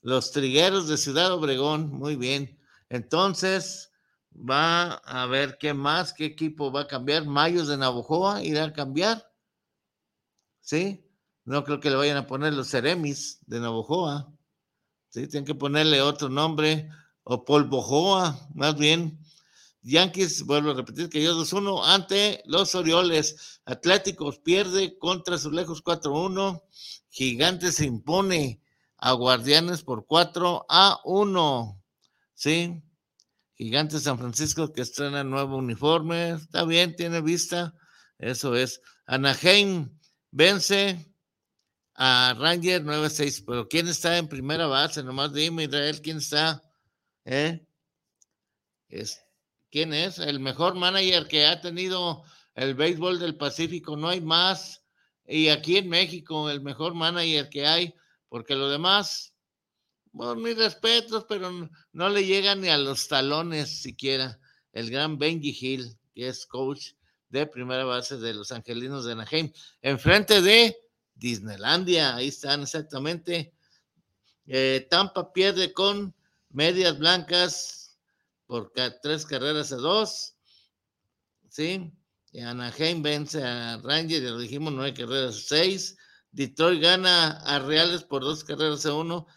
Los 0.02 0.32
trigueros 0.32 0.88
de 0.88 0.98
Ciudad 0.98 1.34
Obregón, 1.34 1.90
muy 1.90 2.16
bien. 2.16 2.58
Entonces, 2.90 3.92
va 4.38 4.94
a 4.94 5.26
ver 5.28 5.58
qué 5.60 5.74
más, 5.74 6.14
qué 6.14 6.26
equipo 6.26 6.72
va 6.72 6.82
a 6.82 6.88
cambiar. 6.88 7.26
Mayos 7.26 7.68
de 7.68 7.78
Navojoa 7.78 8.44
irá 8.44 8.66
a 8.66 8.74
cambiar. 8.74 9.26
¿sí? 10.66 11.06
No 11.46 11.64
creo 11.64 11.80
que 11.80 11.92
le 11.92 11.96
vayan 11.96 12.18
a 12.18 12.28
poner 12.28 12.54
los 12.54 12.70
Ceremis 12.70 13.40
de 13.46 13.60
Navojoa, 13.60 14.34
¿sí? 15.10 15.28
Tienen 15.28 15.46
que 15.46 15.54
ponerle 15.54 16.02
otro 16.02 16.28
nombre, 16.28 16.90
o 17.24 17.46
Polvojoa, 17.46 18.50
más 18.56 18.76
bien. 18.76 19.20
Yankees, 19.84 20.44
vuelvo 20.44 20.72
a 20.72 20.74
repetir 20.74 21.10
que 21.10 21.22
yo 21.22 21.36
2-1 21.36 21.84
ante 21.86 22.42
los 22.46 22.74
Orioles. 22.74 23.62
Atléticos 23.66 24.40
pierde 24.40 24.98
contra 24.98 25.38
sus 25.38 25.54
lejos 25.54 25.84
4-1. 25.84 26.64
Gigantes 27.10 27.76
se 27.76 27.86
impone 27.86 28.64
a 28.98 29.12
Guardianes 29.12 29.84
por 29.84 30.08
4 30.08 30.66
a 30.68 31.00
1. 31.04 31.84
¿Sí? 32.34 32.82
Gigantes 33.56 34.04
San 34.04 34.18
Francisco 34.18 34.72
que 34.72 34.82
estrena 34.82 35.24
nuevo 35.24 35.58
uniforme. 35.58 36.32
Está 36.32 36.66
bien, 36.66 36.96
tiene 36.96 37.22
vista. 37.22 37.74
Eso 38.18 38.56
es. 38.56 38.82
Anaheim 39.06 39.90
Vence 40.32 41.16
a 41.96 42.36
Ranger 42.38 42.84
9-6. 42.84 43.46
Pero 43.48 43.68
¿quién 43.70 43.88
está 43.88 44.18
en 44.18 44.28
primera 44.28 44.68
base? 44.68 45.02
Nomás 45.02 45.32
dime, 45.34 45.64
Israel, 45.64 46.02
¿quién 46.02 46.18
está? 46.18 46.62
¿Eh? 47.24 47.66
Es, 48.90 49.24
¿Quién 49.72 49.94
es? 49.94 50.20
El 50.20 50.42
mejor 50.42 50.76
manager 50.76 51.28
que 51.28 51.46
ha 51.46 51.62
tenido 51.62 52.24
el 52.54 52.76
béisbol 52.76 53.20
del 53.20 53.38
Pacífico. 53.38 53.96
No 53.96 54.10
hay 54.10 54.20
más. 54.20 54.84
Y 55.26 55.48
aquí 55.48 55.78
en 55.78 55.88
México, 55.88 56.50
el 56.50 56.60
mejor 56.60 56.94
manager 56.94 57.48
que 57.50 57.66
hay, 57.66 57.96
porque 58.28 58.56
lo 58.56 58.70
demás, 58.70 59.34
bueno, 60.16 60.36
mis 60.36 60.56
respetos, 60.56 61.26
pero 61.28 61.70
no, 61.92 62.10
le 62.10 62.26
llegan 62.26 62.62
ni 62.62 62.70
a 62.70 62.78
los 62.78 63.10
talones 63.10 63.82
siquiera. 63.82 64.40
El 64.72 64.90
gran 64.90 65.18
Benji 65.18 65.56
Hill, 65.60 65.94
que 66.14 66.30
es 66.30 66.46
coach 66.46 66.94
de 67.28 67.46
primera 67.46 67.84
base 67.84 68.16
de 68.16 68.34
los 68.34 68.54
Angelinos 68.54 69.04
de 69.04 69.12
Anaheim, 69.12 69.52
enfrente 69.82 70.42
de 70.42 70.78
Disneylandia, 71.16 72.16
ahí 72.16 72.30
están 72.30 72.62
exactamente. 72.62 73.54
Eh, 74.48 74.88
Tampa 74.90 75.34
pierde 75.34 75.74
con 75.74 76.16
medias 76.50 76.98
blancas 76.98 78.00
por 78.46 78.72
tres 79.02 79.26
carreras 79.26 79.74
a 79.74 79.78
dos. 79.78 80.38
¿Sí? 81.50 81.92
Anaheim 82.42 83.02
vence 83.02 83.44
a 83.44 83.82
Rangers, 83.84 84.24
ya 84.24 84.30
lo 84.30 84.40
dijimos, 84.40 84.72
nueve 84.72 84.94
carreras 84.94 85.36
a 85.36 85.42
seis. 85.42 85.98
Detroit 86.32 86.82
gana 86.82 87.32
a 87.42 87.60
Reales 87.60 88.04
por 88.04 88.22
dos 88.22 88.46
carreras 88.46 88.86
a 88.86 88.94
uno. 88.94 89.28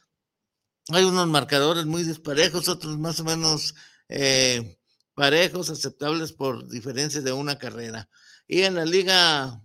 Hay 0.90 1.04
unos 1.04 1.28
marcadores 1.28 1.86
muy 1.86 2.02
disparejos, 2.02 2.68
otros 2.68 2.98
más 2.98 3.20
o 3.20 3.24
menos 3.24 3.74
eh, 4.08 4.78
parejos, 5.14 5.70
aceptables 5.70 6.32
por 6.32 6.68
diferencia 6.68 7.20
de 7.20 7.32
una 7.32 7.58
carrera. 7.58 8.08
Y 8.46 8.62
en 8.62 8.74
la 8.74 8.84
Liga 8.84 9.62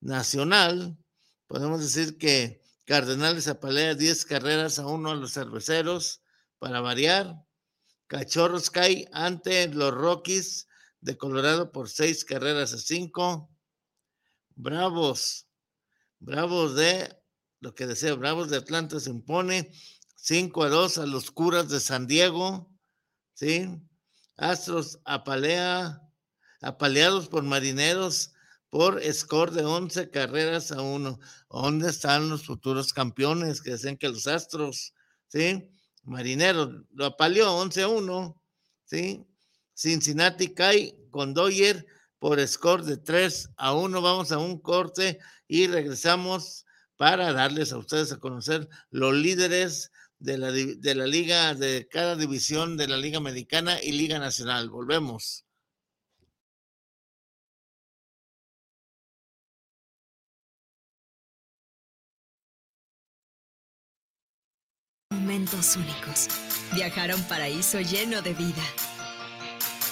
Nacional, 0.00 0.98
podemos 1.46 1.80
decir 1.80 2.18
que 2.18 2.62
Cardenales 2.84 3.48
apalea 3.48 3.94
10 3.94 4.24
carreras 4.24 4.78
a 4.78 4.86
uno 4.86 5.10
a 5.10 5.14
los 5.14 5.34
cerveceros, 5.34 6.22
para 6.58 6.80
variar. 6.80 7.36
Cachorros 8.06 8.70
cae 8.70 9.08
ante 9.12 9.68
los 9.68 9.92
Rockies 9.92 10.66
de 11.00 11.16
Colorado 11.16 11.72
por 11.72 11.88
seis 11.88 12.24
carreras 12.24 12.72
a 12.72 12.78
cinco. 12.78 13.50
Bravos, 14.54 15.46
Bravos 16.18 16.74
de, 16.74 17.16
lo 17.60 17.74
que 17.74 17.86
desea, 17.86 18.14
Bravos 18.14 18.50
de 18.50 18.56
Atlanta 18.56 18.98
se 18.98 19.10
impone 19.10 19.70
5 20.20 20.64
a 20.64 20.68
2 20.68 20.98
a 20.98 21.06
los 21.06 21.30
Curas 21.30 21.68
de 21.68 21.78
San 21.78 22.06
Diego, 22.06 22.68
¿sí? 23.34 23.68
Astros 24.36 24.98
apalea, 25.04 26.02
apaleados 26.60 27.28
por 27.28 27.44
Marineros 27.44 28.32
por 28.68 29.00
score 29.12 29.52
de 29.52 29.64
11 29.64 30.10
carreras 30.10 30.72
a 30.72 30.82
1. 30.82 31.18
¿Dónde 31.48 31.88
están 31.88 32.28
los 32.28 32.44
futuros 32.44 32.92
campeones 32.92 33.62
que 33.62 33.70
decían 33.70 33.96
que 33.96 34.08
los 34.08 34.26
Astros, 34.26 34.92
¿sí? 35.28 35.70
Marineros 36.02 36.84
lo 36.92 37.06
apaleó 37.06 37.54
11 37.54 37.82
a 37.82 37.88
1, 37.88 38.42
¿sí? 38.84 39.24
Cincinnati 39.74 40.52
cae 40.52 40.98
con 41.10 41.32
Doyer 41.32 41.86
por 42.18 42.44
score 42.46 42.84
de 42.84 42.96
3 42.96 43.50
a 43.56 43.72
1. 43.72 44.02
Vamos 44.02 44.32
a 44.32 44.38
un 44.38 44.58
corte 44.58 45.20
y 45.46 45.68
regresamos 45.68 46.66
para 46.96 47.32
darles 47.32 47.72
a 47.72 47.78
ustedes 47.78 48.10
a 48.10 48.18
conocer 48.18 48.68
los 48.90 49.14
líderes 49.14 49.92
de 50.18 50.38
la, 50.38 50.52
de 50.52 50.94
la 50.94 51.06
liga, 51.06 51.54
de 51.54 51.88
cada 51.88 52.16
división 52.16 52.76
de 52.76 52.88
la 52.88 52.96
Liga 52.96 53.18
Americana 53.18 53.82
y 53.82 53.92
Liga 53.92 54.18
Nacional. 54.18 54.70
Volvemos. 54.70 55.44
Momentos 65.10 65.76
únicos. 65.76 66.28
Viajar 66.74 67.10
a 67.10 67.16
un 67.16 67.22
paraíso 67.28 67.80
lleno 67.80 68.22
de 68.22 68.34
vida 68.34 68.62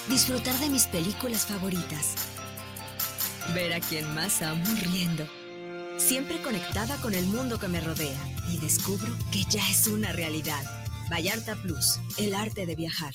disfrutar 0.08 0.54
de 0.60 0.68
mis 0.68 0.86
películas 0.86 1.46
favoritas, 1.46 2.14
ver 3.54 3.72
a 3.72 3.80
quien 3.80 4.12
más 4.14 4.40
amo 4.42 4.64
riendo, 4.82 5.26
siempre 5.96 6.40
conectada 6.42 6.96
con 6.96 7.14
el 7.14 7.26
mundo 7.26 7.58
que 7.58 7.68
me 7.68 7.80
rodea 7.80 8.20
y 8.52 8.58
descubro 8.58 9.12
que 9.32 9.44
ya 9.44 9.68
es 9.68 9.86
una 9.86 10.12
realidad. 10.12 10.64
Vallarta 11.10 11.54
Plus, 11.56 12.00
el 12.18 12.34
arte 12.34 12.66
de 12.66 12.76
viajar. 12.76 13.14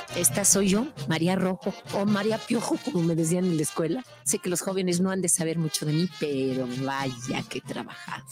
Esta 0.15 0.43
soy 0.43 0.69
yo, 0.69 0.87
María 1.07 1.35
Rojo, 1.35 1.73
o 1.93 2.05
María 2.05 2.37
Piojo, 2.37 2.77
como 2.83 3.01
me 3.01 3.15
decían 3.15 3.45
en 3.45 3.55
la 3.55 3.63
escuela. 3.63 4.05
Sé 4.23 4.39
que 4.39 4.49
los 4.49 4.61
jóvenes 4.61 4.99
no 4.99 5.09
han 5.09 5.21
de 5.21 5.29
saber 5.29 5.57
mucho 5.57 5.85
de 5.85 5.93
mí, 5.93 6.09
pero 6.19 6.67
vaya 6.81 7.43
que 7.49 7.59
he 7.59 7.61
trabajado. 7.61 8.25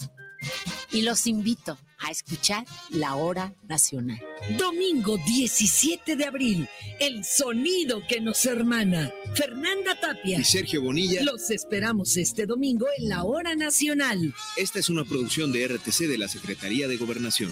Y 0.92 1.04
los 1.04 1.26
invito 1.28 1.78
a 2.00 2.12
escuchar 2.12 2.66
La 2.90 3.16
Hora 3.16 3.54
Nacional. 3.68 4.20
Domingo 4.58 5.18
17 5.26 6.16
de 6.16 6.26
abril, 6.26 6.68
el 7.00 7.24
sonido 7.24 8.02
que 8.08 8.20
nos 8.20 8.46
hermana. 8.46 9.12
Fernanda 9.34 10.00
Tapia 10.00 10.40
y 10.40 10.44
Sergio 10.44 10.82
Bonilla. 10.82 11.24
Los 11.24 11.50
esperamos 11.50 12.18
este 12.18 12.46
domingo 12.46 12.88
en 12.98 13.10
La 13.10 13.24
Hora 13.24 13.56
Nacional. 13.56 14.34
Esta 14.58 14.80
es 14.80 14.90
una 14.90 15.06
producción 15.06 15.52
de 15.52 15.68
RTC 15.68 16.08
de 16.08 16.18
la 16.18 16.28
Secretaría 16.28 16.88
de 16.88 16.98
Gobernación. 16.98 17.52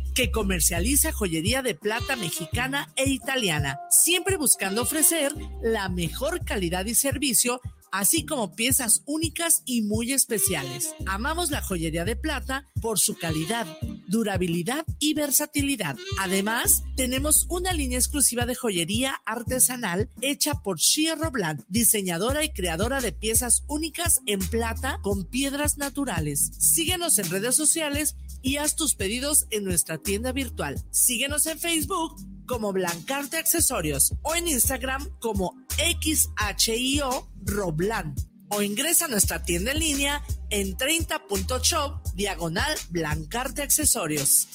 que 0.13 0.31
comercializa 0.31 1.11
joyería 1.11 1.61
de 1.61 1.75
plata 1.75 2.15
mexicana 2.15 2.91
e 2.95 3.09
italiana, 3.09 3.79
siempre 3.89 4.37
buscando 4.37 4.81
ofrecer 4.81 5.33
la 5.61 5.89
mejor 5.89 6.43
calidad 6.43 6.85
y 6.85 6.95
servicio, 6.95 7.61
así 7.91 8.25
como 8.25 8.55
piezas 8.55 9.03
únicas 9.05 9.63
y 9.65 9.81
muy 9.81 10.13
especiales. 10.13 10.93
Amamos 11.05 11.51
la 11.51 11.61
joyería 11.61 12.05
de 12.05 12.15
plata 12.15 12.69
por 12.81 12.99
su 12.99 13.17
calidad, 13.17 13.67
durabilidad 14.07 14.85
y 14.99 15.13
versatilidad. 15.13 15.97
Además, 16.19 16.83
tenemos 16.95 17.45
una 17.49 17.73
línea 17.73 17.97
exclusiva 17.97 18.45
de 18.45 18.55
joyería 18.55 19.21
artesanal 19.25 20.09
hecha 20.21 20.55
por 20.61 20.79
Shia 20.79 21.15
Robland, 21.15 21.63
diseñadora 21.67 22.43
y 22.43 22.49
creadora 22.51 23.01
de 23.01 23.11
piezas 23.11 23.63
únicas 23.67 24.21
en 24.25 24.39
plata 24.39 24.99
con 25.01 25.25
piedras 25.25 25.77
naturales. 25.77 26.51
Síguenos 26.59 27.19
en 27.19 27.29
redes 27.29 27.55
sociales 27.55 28.15
y 28.41 28.57
haz 28.57 28.75
tus 28.75 28.95
pedidos 28.95 29.45
en 29.49 29.63
nuestra 29.63 29.97
tienda 29.97 30.31
virtual. 30.31 30.81
Síguenos 30.91 31.45
en 31.45 31.59
Facebook 31.59 32.15
como 32.45 32.73
Blancarte 32.73 33.37
Accesorios 33.37 34.13
o 34.23 34.35
en 34.35 34.47
Instagram 34.47 35.07
como 35.19 35.55
XHIO 35.77 37.31
Roblan 37.45 38.15
o 38.49 38.61
ingresa 38.61 39.05
a 39.05 39.07
nuestra 39.07 39.43
tienda 39.43 39.71
en 39.71 39.79
línea 39.79 40.23
en 40.49 40.77
30.shop 40.77 42.13
diagonal 42.15 42.77
Blancarte 42.89 43.61
Accesorios. 43.61 44.47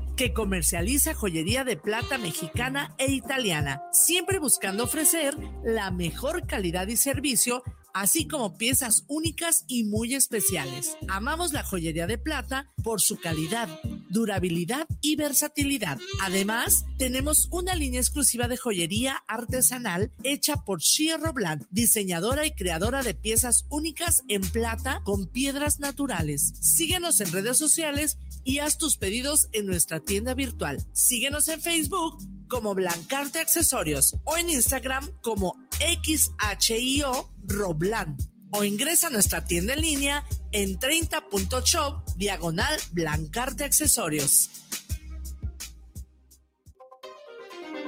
que 0.21 0.33
comercializa 0.33 1.15
joyería 1.15 1.63
de 1.63 1.77
plata 1.77 2.19
mexicana 2.19 2.93
e 2.99 3.11
italiana, 3.11 3.81
siempre 3.91 4.37
buscando 4.37 4.83
ofrecer 4.83 5.35
la 5.63 5.89
mejor 5.89 6.45
calidad 6.45 6.87
y 6.89 6.95
servicio, 6.95 7.63
así 7.95 8.27
como 8.27 8.55
piezas 8.55 9.03
únicas 9.07 9.65
y 9.67 9.83
muy 9.83 10.13
especiales. 10.13 10.95
Amamos 11.07 11.53
la 11.53 11.63
joyería 11.63 12.05
de 12.05 12.19
plata 12.19 12.71
por 12.83 13.01
su 13.01 13.19
calidad, 13.19 13.67
durabilidad 14.11 14.85
y 15.01 15.15
versatilidad. 15.15 15.97
Además, 16.21 16.85
tenemos 16.99 17.47
una 17.49 17.73
línea 17.73 17.99
exclusiva 17.99 18.47
de 18.47 18.57
joyería 18.57 19.23
artesanal 19.27 20.11
hecha 20.23 20.57
por 20.57 20.81
Shia 20.81 21.17
Roblan, 21.17 21.65
diseñadora 21.71 22.45
y 22.45 22.51
creadora 22.51 23.01
de 23.01 23.15
piezas 23.15 23.65
únicas 23.69 24.21
en 24.27 24.41
plata 24.41 25.01
con 25.03 25.25
piedras 25.25 25.79
naturales. 25.79 26.53
Síguenos 26.61 27.21
en 27.21 27.31
redes 27.31 27.57
sociales 27.57 28.19
y 28.43 28.59
haz 28.59 28.77
tus 28.77 28.97
pedidos 28.97 29.47
en 29.51 29.65
nuestra 29.65 29.99
tienda 29.99 30.33
virtual. 30.33 30.77
Síguenos 30.93 31.47
en 31.47 31.61
Facebook 31.61 32.17
como 32.47 32.73
Blancarte 32.73 33.39
Accesorios 33.39 34.15
o 34.25 34.37
en 34.37 34.49
Instagram 34.49 35.09
como 35.21 35.55
XHIO 35.79 37.33
Roblan 37.43 38.17
o 38.51 38.63
ingresa 38.63 39.07
a 39.07 39.11
nuestra 39.11 39.45
tienda 39.45 39.73
en 39.73 39.81
línea 39.81 40.25
en 40.51 40.77
30.shop 40.77 42.03
diagonal 42.17 42.79
Blancarte 42.91 43.63
Accesorios. 43.63 44.49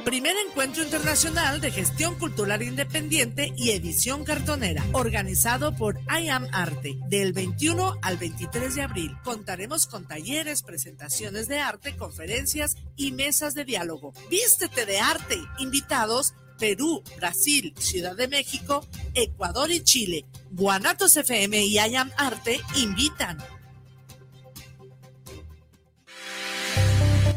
Primer 0.04 0.36
encuentro 0.50 0.84
internacional 0.84 1.62
de 1.62 1.72
gestión 1.72 2.16
cultural 2.20 2.62
independiente 2.62 3.54
y 3.56 3.72
edición 3.72 4.26
cartonera, 4.26 4.84
organizado 4.92 5.74
por 5.76 5.98
I 6.02 6.28
Am 6.28 6.46
Arte, 6.52 6.98
del 7.08 7.32
21 7.32 8.00
al 8.02 8.18
23 8.18 8.76
de 8.76 8.82
abril. 8.82 9.16
Contaremos 9.24 9.88
con 9.88 10.06
talleres, 10.06 10.62
presentaciones 10.62 11.48
de 11.48 11.60
arte, 11.60 11.96
conferencias 11.96 12.76
y 12.98 13.13
mesas 13.13 13.54
de 13.54 13.63
diálogo. 13.63 14.12
Vístete 14.30 14.86
de 14.86 15.00
arte. 15.00 15.38
Invitados 15.60 16.34
Perú, 16.60 17.02
Brasil, 17.18 17.74
Ciudad 17.78 18.16
de 18.16 18.28
México, 18.28 18.86
Ecuador 19.13 19.72
y 19.72 19.84
Chile. 19.84 20.26
Guanatos 20.52 21.16
FM 21.16 21.66
y 21.66 21.76
I 21.76 21.96
Am 21.96 22.12
Arte 22.18 22.60
invitan. 22.76 23.38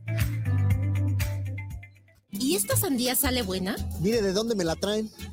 ¿Y 2.31 2.55
esta 2.55 2.75
sandía 2.75 3.15
sale 3.15 3.43
buena? 3.43 3.75
Mire 4.01 4.23
de 4.23 4.33
dónde 4.33 4.55
me 4.55 4.63
la 4.63 4.75
traen. 4.75 5.11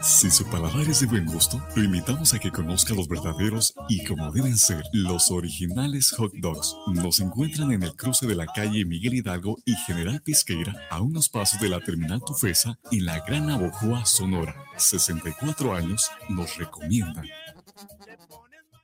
Si 0.00 0.30
su 0.30 0.44
paladar 0.44 0.88
es 0.88 1.00
de 1.00 1.06
buen 1.06 1.26
gusto, 1.26 1.60
lo 1.74 1.82
invitamos 1.82 2.32
a 2.32 2.38
que 2.38 2.52
conozca 2.52 2.94
los 2.94 3.08
verdaderos 3.08 3.74
y 3.88 4.04
como 4.04 4.30
deben 4.30 4.56
ser, 4.56 4.84
los 4.92 5.32
originales 5.32 6.12
hot 6.12 6.32
dogs. 6.34 6.76
Nos 6.86 7.18
encuentran 7.18 7.72
en 7.72 7.82
el 7.82 7.96
cruce 7.96 8.28
de 8.28 8.36
la 8.36 8.46
calle 8.46 8.84
Miguel 8.84 9.14
Hidalgo 9.14 9.58
y 9.64 9.74
General 9.74 10.22
Pesqueira, 10.22 10.86
a 10.88 11.00
unos 11.00 11.28
pasos 11.28 11.60
de 11.60 11.68
la 11.68 11.80
terminal 11.80 12.22
Tufesa, 12.24 12.78
en 12.92 13.06
la 13.06 13.18
Gran 13.26 13.50
Abojoa, 13.50 14.06
Sonora. 14.06 14.54
64 14.76 15.74
años 15.74 16.08
nos 16.28 16.56
recomiendan. 16.56 17.26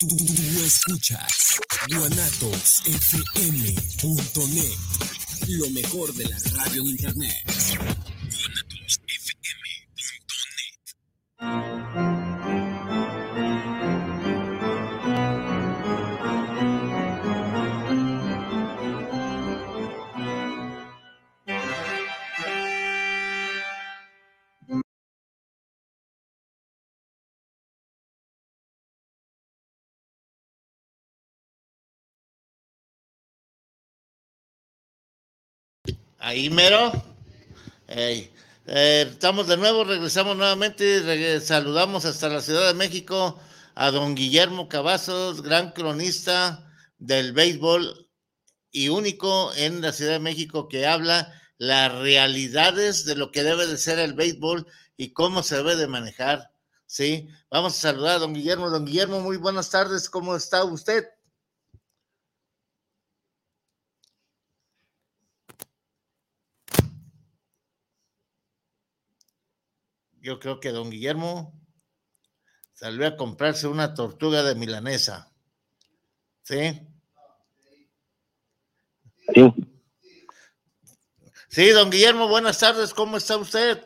Tú, 0.01 0.09
tú, 0.09 0.17
tú 0.17 0.65
escuchas 0.65 1.61
guanatosfm.net, 1.91 4.79
lo 5.47 5.71
mejor 5.71 6.13
de 6.15 6.25
la 6.25 6.39
radio 6.57 6.83
en 6.83 6.89
internet. 6.89 7.37
Ahí 36.35 36.51
mero. 36.51 36.91
Eh, 37.87 38.29
estamos 38.67 39.47
de 39.47 39.57
nuevo, 39.57 39.85
regresamos 39.85 40.37
nuevamente, 40.37 41.41
saludamos 41.41 42.05
hasta 42.07 42.29
la 42.29 42.41
Ciudad 42.41 42.67
de 42.67 42.75
México 42.75 43.39
a 43.77 43.93
don 43.93 44.17
Guillermo 44.17 44.69
Cavazos, 44.69 45.43
gran 45.43 45.71
cronista 45.71 46.69
del 46.99 47.35
béisbol 47.35 48.11
y 48.73 48.89
único 48.89 49.53
en 49.55 49.81
la 49.81 49.93
Ciudad 49.93 50.15
de 50.15 50.19
México 50.19 50.67
que 50.67 50.89
habla 50.89 51.41
las 51.57 51.93
realidades 51.93 53.05
de 53.05 53.15
lo 53.15 53.31
que 53.31 53.45
debe 53.45 53.69
de 53.69 53.79
ser 53.79 54.01
el 54.01 54.15
béisbol 54.15 54.67
y 54.97 55.13
cómo 55.13 55.45
se 55.45 55.59
debe 55.59 55.77
de 55.77 55.87
manejar. 55.87 56.51
Sí, 56.85 57.29
vamos 57.49 57.77
a 57.77 57.81
saludar 57.81 58.17
a 58.17 58.19
don 58.19 58.35
Guillermo. 58.35 58.71
Don 58.71 58.85
Guillermo, 58.85 59.21
muy 59.21 59.37
buenas 59.37 59.71
tardes, 59.71 60.11
¿cómo 60.11 60.35
está 60.35 60.65
usted? 60.65 61.05
Yo 70.25 70.39
creo 70.41 70.59
que 70.59 70.71
don 70.71 70.89
Guillermo 70.89 71.53
salió 72.73 73.07
a 73.07 73.15
comprarse 73.15 73.69
una 73.69 73.93
tortuga 73.93 74.43
de 74.43 74.55
milanesa. 74.55 75.31
¿Sí? 76.41 76.81
Sí. 79.35 79.55
Sí, 81.49 81.69
don 81.73 81.91
Guillermo, 81.91 82.27
buenas 82.27 82.59
tardes, 82.59 82.95
¿cómo 82.95 83.19
está 83.19 83.37
usted? 83.37 83.83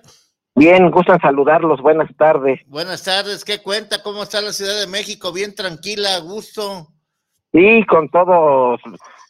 Bien, 0.54 0.92
gustan 0.92 1.20
saludarlos. 1.20 1.82
Buenas 1.82 2.08
tardes. 2.16 2.60
Buenas 2.68 3.02
tardes, 3.02 3.44
¿qué 3.44 3.60
cuenta? 3.60 4.00
¿Cómo 4.04 4.22
está 4.22 4.40
la 4.40 4.52
Ciudad 4.52 4.78
de 4.78 4.86
México? 4.86 5.32
Bien 5.32 5.52
tranquila, 5.56 6.14
a 6.14 6.20
gusto. 6.20 6.86
Sí, 7.50 7.84
con 7.88 8.08
todos, 8.10 8.80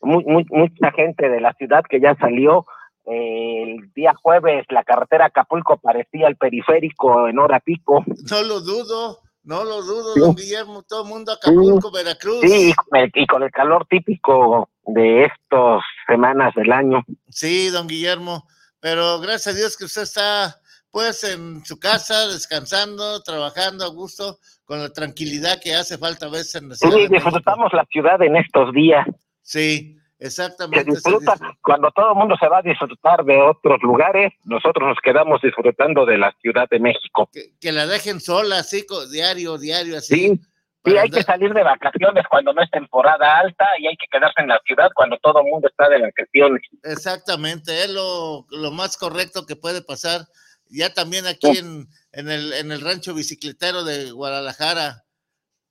mu- 0.02 0.20
mu- 0.26 0.44
mucha 0.50 0.92
gente 0.92 1.30
de 1.30 1.40
la 1.40 1.54
ciudad 1.54 1.82
que 1.88 2.00
ya 2.02 2.14
salió. 2.16 2.66
El 3.10 3.90
día 3.94 4.12
jueves 4.20 4.66
la 4.68 4.84
carretera 4.84 5.26
Acapulco 5.26 5.78
parecía 5.78 6.28
el 6.28 6.36
periférico 6.36 7.28
en 7.28 7.38
hora 7.38 7.60
pico. 7.60 8.04
No 8.30 8.42
lo 8.42 8.60
dudo, 8.60 9.20
no 9.44 9.64
lo 9.64 9.82
dudo, 9.82 10.14
Sí. 10.14 10.20
don 10.20 10.34
Guillermo, 10.34 10.82
todo 10.82 11.04
el 11.04 11.08
mundo 11.08 11.32
Acapulco, 11.32 11.90
Veracruz. 11.90 12.40
Sí, 12.42 12.70
y 12.70 12.74
con, 12.74 12.98
el, 13.00 13.10
y 13.14 13.26
con 13.26 13.42
el 13.42 13.50
calor 13.50 13.86
típico 13.88 14.68
de 14.84 15.24
estas 15.24 15.82
semanas 16.06 16.54
del 16.54 16.70
año. 16.72 17.02
Sí, 17.30 17.68
don 17.70 17.86
Guillermo, 17.88 18.46
pero 18.80 19.20
gracias 19.20 19.54
a 19.54 19.58
Dios 19.58 19.76
que 19.76 19.86
usted 19.86 20.02
está 20.02 20.56
pues 20.90 21.22
en 21.24 21.64
su 21.64 21.78
casa, 21.78 22.28
descansando, 22.28 23.22
trabajando 23.22 23.84
a 23.84 23.88
gusto, 23.88 24.38
con 24.64 24.80
la 24.80 24.90
tranquilidad 24.90 25.60
que 25.62 25.74
hace 25.74 25.98
falta 25.98 26.26
a 26.26 26.30
veces 26.30 26.56
en 26.56 26.68
la 26.70 26.74
ciudad. 26.74 26.96
Sí, 26.96 27.08
disfrutamos 27.08 27.72
la 27.72 27.84
ciudad 27.90 28.20
en 28.22 28.36
estos 28.36 28.72
días. 28.72 29.06
Sí, 29.42 29.96
exactamente. 30.18 30.84
Se 30.84 31.10
disfruta, 31.10 31.36
cuando 31.62 31.90
todo 31.90 32.10
el 32.10 32.16
mundo 32.16 32.36
se 32.38 32.48
va 32.48 32.58
a 32.58 32.62
disfrutar 32.62 33.24
de 33.24 33.40
otros 33.40 33.80
lugares, 33.82 34.32
nosotros 34.44 34.88
nos 34.88 34.98
quedamos 35.02 35.40
disfrutando 35.42 36.04
de 36.06 36.18
la 36.18 36.32
Ciudad 36.40 36.68
de 36.68 36.78
México. 36.78 37.28
Que, 37.32 37.52
que 37.60 37.72
la 37.72 37.86
dejen 37.86 38.20
sola, 38.20 38.58
así, 38.58 38.84
diario, 39.10 39.58
diario, 39.58 39.98
así. 39.98 40.14
Sí, 40.14 40.40
Sí, 40.84 40.96
hay 40.96 41.10
que 41.10 41.22
salir 41.22 41.52
de 41.52 41.62
vacaciones 41.62 42.24
cuando 42.30 42.52
no 42.52 42.62
es 42.62 42.70
temporada 42.70 43.38
alta 43.38 43.66
y 43.78 43.88
hay 43.88 43.96
que 43.96 44.06
quedarse 44.10 44.40
en 44.40 44.48
la 44.48 44.60
ciudad 44.64 44.90
cuando 44.94 45.18
todo 45.18 45.40
el 45.40 45.46
mundo 45.46 45.68
está 45.68 45.88
de 45.88 46.00
vacaciones. 46.00 46.62
Exactamente, 46.84 47.84
es 47.84 47.90
lo, 47.90 48.46
lo 48.50 48.70
más 48.70 48.96
correcto 48.96 49.44
que 49.44 49.56
puede 49.56 49.82
pasar. 49.82 50.22
Ya 50.70 50.92
también 50.92 51.26
aquí 51.26 51.58
en, 51.58 51.88
en, 52.12 52.30
el, 52.30 52.52
en 52.52 52.72
el 52.72 52.80
rancho 52.80 53.14
bicicletero 53.14 53.84
de 53.84 54.12
Guadalajara. 54.12 55.04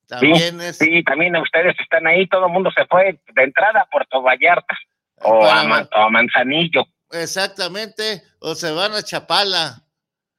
También 0.07 0.59
sí, 0.59 0.65
es. 0.65 0.77
Sí, 0.77 1.03
también 1.03 1.35
ustedes 1.35 1.75
están 1.79 2.07
ahí, 2.07 2.27
todo 2.27 2.47
el 2.47 2.53
mundo 2.53 2.71
se 2.71 2.85
fue 2.85 3.19
de 3.35 3.43
entrada 3.43 3.81
a 3.81 3.89
Puerto 3.89 4.21
Vallarta 4.21 4.77
o, 5.21 5.45
a, 5.45 5.63
Man, 5.63 5.89
o 5.95 6.01
a 6.01 6.09
Manzanillo. 6.09 6.85
Exactamente, 7.11 8.21
o 8.39 8.55
se 8.55 8.71
van 8.71 8.93
a 8.93 9.03
Chapala. 9.03 9.83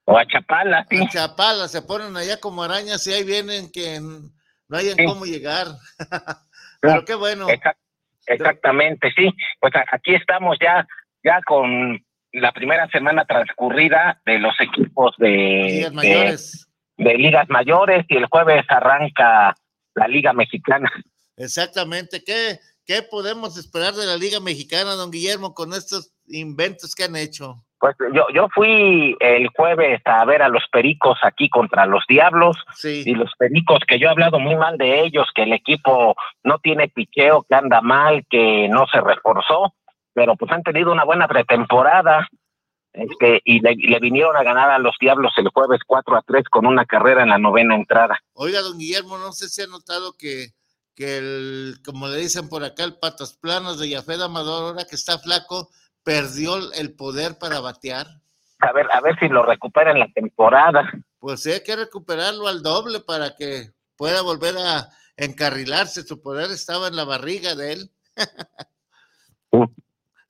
O 0.04 0.16
a 0.16 0.26
Chapala, 0.26 0.87
sí. 0.88 1.02
A 1.02 1.09
Chapala, 1.09 1.68
se 1.68 1.83
ponen 1.83 2.16
allá 2.16 2.40
como 2.40 2.62
arañas 2.62 3.07
y 3.07 3.12
ahí 3.12 3.24
vienen 3.24 3.70
que 3.70 4.00
no 4.00 4.76
hayan 4.76 4.96
sí. 4.96 5.04
cómo 5.04 5.24
llegar. 5.24 5.66
Pero 6.81 7.04
qué 7.04 7.14
bueno. 7.14 7.48
Exact, 7.48 7.78
exactamente, 8.26 9.12
sí. 9.16 9.31
Pues 9.61 9.74
aquí 9.92 10.14
estamos 10.14 10.57
ya, 10.61 10.87
ya 11.22 11.42
con 11.42 12.02
la 12.33 12.52
primera 12.52 12.88
semana 12.88 13.24
transcurrida 13.24 14.20
de 14.24 14.38
los 14.38 14.54
equipos 14.61 15.14
de 15.18 15.28
ligas 15.28 15.92
mayores. 15.92 16.52
De, 16.52 16.67
de, 16.99 17.15
ligas 17.15 17.49
mayores 17.49 18.05
y 18.09 18.17
el 18.17 18.27
jueves 18.27 18.65
arranca 18.69 19.55
la 19.95 20.09
Liga 20.09 20.33
Mexicana. 20.33 20.91
Exactamente. 21.37 22.23
¿Qué, 22.25 22.59
¿Qué 22.85 23.03
podemos 23.03 23.57
esperar 23.57 23.95
de 23.95 24.07
la 24.07 24.17
Liga 24.17 24.41
Mexicana, 24.41 24.93
don 24.93 25.11
Guillermo, 25.11 25.55
con 25.55 25.73
estos 25.73 26.13
inventos 26.27 26.95
que 26.95 27.05
han 27.05 27.17
hecho? 27.17 27.57
Pues 27.81 27.95
yo, 28.13 28.27
yo 28.35 28.49
fui 28.53 29.17
el 29.21 29.49
jueves 29.57 30.01
a 30.05 30.25
ver 30.25 30.43
a 30.43 30.49
los 30.49 30.65
Pericos 30.73 31.17
aquí 31.23 31.49
contra 31.49 31.87
los 31.87 32.05
Diablos 32.09 32.57
sí. 32.75 33.05
y 33.07 33.15
los 33.15 33.31
Pericos 33.39 33.79
que 33.87 34.01
yo 34.01 34.09
he 34.09 34.11
hablado 34.11 34.41
muy 34.41 34.57
mal 34.57 34.77
de 34.79 35.03
ellos, 35.03 35.29
que 35.33 35.45
el 35.45 35.53
equipo 35.53 36.17
no 36.43 36.59
tiene 36.59 36.89
picheo, 36.89 37.45
que 37.49 37.55
anda 37.55 37.81
mal, 37.81 38.25
que 38.29 38.69
no 38.69 38.87
se 38.87 39.01
reforzó, 39.01 39.75
pero 40.13 40.35
pues 40.35 40.51
han 40.51 40.65
tenido 40.65 40.91
una 40.91 41.05
buena 41.05 41.29
pretemporada 41.29 42.27
este, 42.92 43.40
y 43.44 43.61
le, 43.61 43.74
le 43.77 44.01
vinieron 44.01 44.37
a 44.37 44.42
ganar 44.42 44.70
a 44.70 44.79
los 44.79 44.96
Diablos 45.01 45.33
el 45.37 45.48
jueves 45.48 45.81
4 45.87 46.16
a 46.16 46.22
3 46.22 46.44
con 46.51 46.66
una 46.66 46.85
carrera 46.85 47.22
en 47.22 47.29
la 47.31 47.38
novena 47.38 47.74
entrada. 47.74 48.18
Oiga, 48.33 48.61
don 48.61 48.79
Guillermo, 48.79 49.18
no 49.18 49.33
sé 49.33 49.48
si 49.48 49.62
ha 49.62 49.66
notado 49.66 50.14
que, 50.18 50.48
que 50.94 51.18
el, 51.18 51.77
como 51.85 52.09
le 52.09 52.18
dicen 52.18 52.48
por 52.48 52.64
acá, 52.64 52.85
el 52.85 52.98
patas 52.98 53.37
planos 53.37 53.79
de 53.79 53.90
Yafed 53.90 54.20
Amador, 54.20 54.64
ahora 54.64 54.87
que 54.88 54.96
está 54.96 55.18
flaco, 55.18 55.70
perdió 56.03 56.57
el 56.72 56.94
poder 56.96 57.38
para 57.38 57.61
batear. 57.61 58.07
A 58.61 58.72
ver, 58.72 58.87
a 58.92 59.01
ver 59.01 59.16
si 59.20 59.29
lo 59.29 59.44
recupera 59.44 59.92
en 59.92 60.01
la 60.01 60.09
temporada. 60.12 60.90
Pues 61.20 61.42
sí, 61.42 61.53
hay 61.53 61.62
que 61.62 61.77
recuperarlo 61.77 62.48
al 62.48 62.62
doble 62.62 63.01
para 63.01 63.37
que 63.37 63.70
pueda 63.96 64.22
volver 64.22 64.57
a 64.59 64.88
encarrilarse. 65.16 66.03
Su 66.03 66.20
poder 66.20 66.51
estaba 66.51 66.88
en 66.88 66.96
la 66.96 67.05
barriga 67.05 67.55
de 67.55 67.74
él. 67.74 67.90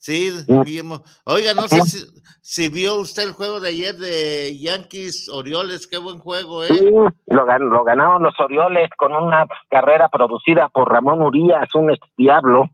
Sí, 0.09 0.45
Guillermo. 0.65 1.03
Oiga, 1.25 1.55
no 1.55 1.69
sé 1.69 1.83
si, 1.83 1.99
si, 2.41 2.69
vio 2.69 2.97
usted 2.97 3.25
el 3.25 3.33
juego 3.33 3.61
de 3.61 3.69
ayer 3.69 3.95
de 3.97 4.59
Yankees 4.59 5.29
Orioles. 5.29 5.87
Qué 5.87 5.99
buen 5.99 6.19
juego, 6.19 6.65
¿eh? 6.65 6.69
Sí, 6.69 6.91
lo, 7.27 7.45
gan 7.45 7.69
lo 7.69 7.85
ganaron 7.85 8.23
los 8.23 8.39
Orioles 8.41 8.89
con 8.97 9.13
una 9.13 9.47
carrera 9.69 10.09
producida 10.09 10.69
por 10.69 10.91
Ramón 10.91 11.23
Urias, 11.23 11.75
un 11.75 11.97
diablo. 12.17 12.71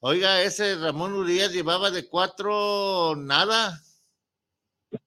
Oiga, 0.00 0.42
ese 0.42 0.76
Ramón 0.76 1.14
Urias 1.14 1.52
llevaba 1.52 1.90
de 1.90 2.06
cuatro 2.08 3.14
nada. 3.16 3.78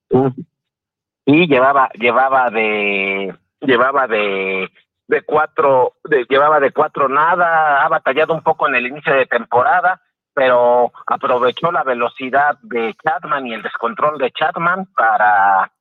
Sí, 0.10 1.48
llevaba, 1.48 1.90
llevaba 1.94 2.50
de, 2.50 3.36
llevaba 3.62 4.08
de, 4.08 4.68
de 5.08 5.22
cuatro, 5.24 5.94
de, 6.06 6.26
llevaba 6.28 6.60
de 6.60 6.72
cuatro 6.72 7.08
nada, 7.08 7.86
ha 7.86 7.90
batallado 7.90 8.34
un 8.34 8.42
poco 8.42 8.68
en 8.68 8.76
el 8.76 8.88
inicio 8.88 9.14
de 9.14 9.26
temporada, 9.26 10.02
pero 10.38 10.92
aprovechó 11.08 11.72
la 11.72 11.84
velocidad 11.84 12.60
de 12.62 12.96
Chapman 13.04 13.48
y 13.48 13.56
el 13.56 13.64
descontrol 13.64 14.20
de 14.20 14.32
Chapman 14.32 14.86
para, 14.96 15.72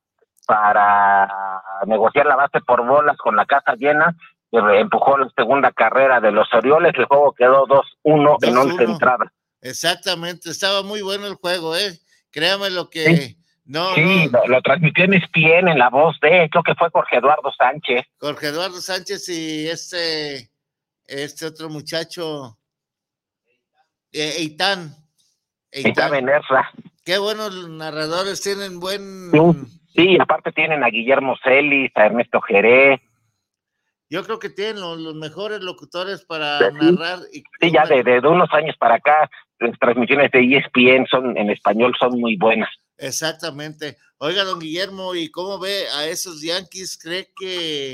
para 0.47 1.61
negociar 1.85 2.25
la 2.25 2.37
base 2.37 2.61
por 2.61 2.83
bolas 2.83 3.17
con 3.17 3.35
la 3.35 3.45
casa 3.45 3.75
llena 3.75 4.15
empujó 4.51 5.15
la 5.19 5.29
segunda 5.37 5.71
carrera 5.71 6.19
de 6.19 6.31
los 6.31 6.51
Orioles, 6.51 6.93
el 6.97 7.05
juego 7.05 7.33
quedó 7.33 7.67
2-1 7.67 8.37
en 8.47 8.57
11 8.57 8.83
entradas. 8.83 9.29
Exactamente, 9.61 10.49
estaba 10.49 10.81
muy 10.81 11.03
bueno 11.03 11.27
el 11.27 11.35
juego, 11.35 11.75
¿eh? 11.75 11.99
Créame 12.31 12.71
lo 12.71 12.89
que... 12.89 13.05
Sí. 13.05 13.37
No, 13.65 13.93
sí, 13.93 14.27
no. 14.31 14.39
Lo, 14.39 14.47
lo, 14.47 14.61
transmitió 14.63 15.03
en 15.03 15.13
ESPN 15.13 15.67
en 15.67 15.77
la 15.77 15.89
voz 15.89 16.17
de, 16.21 16.49
creo 16.49 16.63
que 16.63 16.73
fue 16.73 16.89
Jorge 16.89 17.17
Eduardo 17.17 17.51
Sánchez. 17.55 18.05
Jorge 18.17 18.47
Eduardo 18.47 18.79
Sánchez 18.79 19.29
y 19.29 19.67
este, 19.67 20.49
este 21.05 21.45
otro 21.45 21.69
muchacho, 21.69 22.57
eh, 24.11 24.33
Eitan. 24.37 24.95
Eitan. 25.71 26.11
Qué 27.03 27.17
buenos 27.17 27.69
narradores, 27.69 28.41
tienen 28.41 28.79
buen... 28.79 29.31
Sí, 29.31 29.67
sí, 29.95 30.17
aparte 30.19 30.51
tienen 30.51 30.83
a 30.83 30.89
Guillermo 30.89 31.35
Celis, 31.43 31.91
a 31.95 32.07
Ernesto 32.07 32.41
Jerez. 32.41 32.99
Yo 34.09 34.23
creo 34.23 34.39
que 34.39 34.49
tienen 34.49 34.81
los, 34.81 34.97
los 34.97 35.15
mejores 35.15 35.61
locutores 35.61 36.25
para 36.25 36.59
sí, 36.59 36.65
narrar. 36.73 37.19
Y 37.31 37.43
sí, 37.61 37.71
ya 37.71 37.85
de, 37.85 38.03
de, 38.03 38.19
unos 38.27 38.49
años 38.53 38.75
para 38.77 38.95
acá, 38.95 39.29
las 39.59 39.77
transmisiones 39.79 40.31
de 40.31 40.57
ESPN 40.57 41.07
son 41.09 41.37
en 41.37 41.49
español 41.49 41.93
son 41.99 42.19
muy 42.19 42.37
buenas. 42.37 42.69
Exactamente. 42.97 43.97
Oiga, 44.17 44.43
don 44.43 44.59
Guillermo, 44.59 45.13
¿y 45.15 45.29
cómo 45.29 45.59
ve 45.59 45.85
a 45.95 46.07
esos 46.07 46.41
Yankees? 46.41 46.97
¿Cree 47.01 47.29
que... 47.39 47.93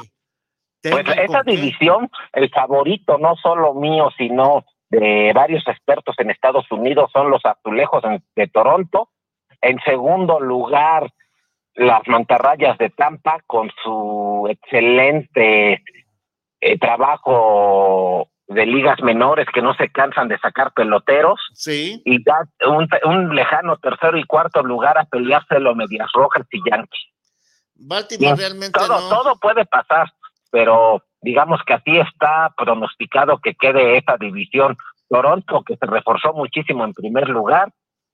Pues 0.81 1.05
esa 1.17 1.43
división, 1.43 2.09
el 2.33 2.49
favorito 2.49 3.17
no 3.17 3.35
solo 3.37 3.73
mío, 3.73 4.09
sino 4.17 4.65
de 4.99 5.31
varios 5.33 5.67
expertos 5.67 6.15
en 6.19 6.29
Estados 6.29 6.71
Unidos, 6.71 7.09
son 7.11 7.31
los 7.31 7.43
azulejos 7.43 8.03
de 8.35 8.47
Toronto. 8.47 9.09
En 9.61 9.79
segundo 9.79 10.39
lugar, 10.39 11.11
las 11.73 12.07
mantarrayas 12.07 12.77
de 12.77 12.91
Tampa 12.91 13.39
con 13.47 13.71
su 13.83 14.47
excelente 14.49 15.83
eh, 16.61 16.77
trabajo 16.77 18.29
de 18.47 18.65
ligas 18.67 19.01
menores 19.01 19.47
que 19.51 19.63
no 19.63 19.73
se 19.73 19.89
cansan 19.89 20.27
de 20.27 20.37
sacar 20.37 20.73
peloteros. 20.73 21.39
Sí. 21.53 22.01
Y 22.05 22.23
ya 22.23 22.43
un, 22.67 22.87
un 23.05 23.35
lejano 23.35 23.77
tercero 23.77 24.17
y 24.17 24.25
cuarto 24.25 24.61
lugar 24.61 24.99
a 24.99 25.05
peleárselo 25.05 25.73
Medias 25.73 26.09
Rojas 26.13 26.45
y 26.51 26.61
Yankees. 26.69 27.01
Baltimore 27.75 28.35
realmente 28.35 28.79
todo, 28.79 29.01
no. 29.01 29.09
todo 29.09 29.35
puede 29.37 29.65
pasar, 29.65 30.13
pero 30.51 31.01
digamos 31.23 31.61
que 31.65 31.73
así 31.73 31.97
está 31.97 32.53
pronosticado 32.55 33.39
que 33.39 33.55
quede 33.55 33.97
esa 33.97 34.17
división. 34.17 34.77
Toronto, 35.09 35.63
que 35.63 35.77
se 35.77 35.85
reforzó 35.85 36.33
muchísimo 36.33 36.83
en 36.85 36.93
primer 36.93 37.29
lugar, 37.29 37.71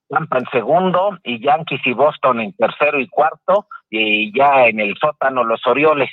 Tampa 0.10 0.39
en 0.39 0.45
segundo, 0.52 1.17
y 1.24 1.43
Yankees 1.43 1.82
y 1.86 1.93
Boston 1.93 2.41
en 2.41 2.54
tercero 2.54 3.00
y 3.00 3.08
cuarto, 3.08 3.67
y 3.89 4.36
ya 4.38 4.67
en 4.67 4.80
el 4.80 4.95
sótano 4.98 5.43
los 5.43 5.65
Orioles. 5.65 6.10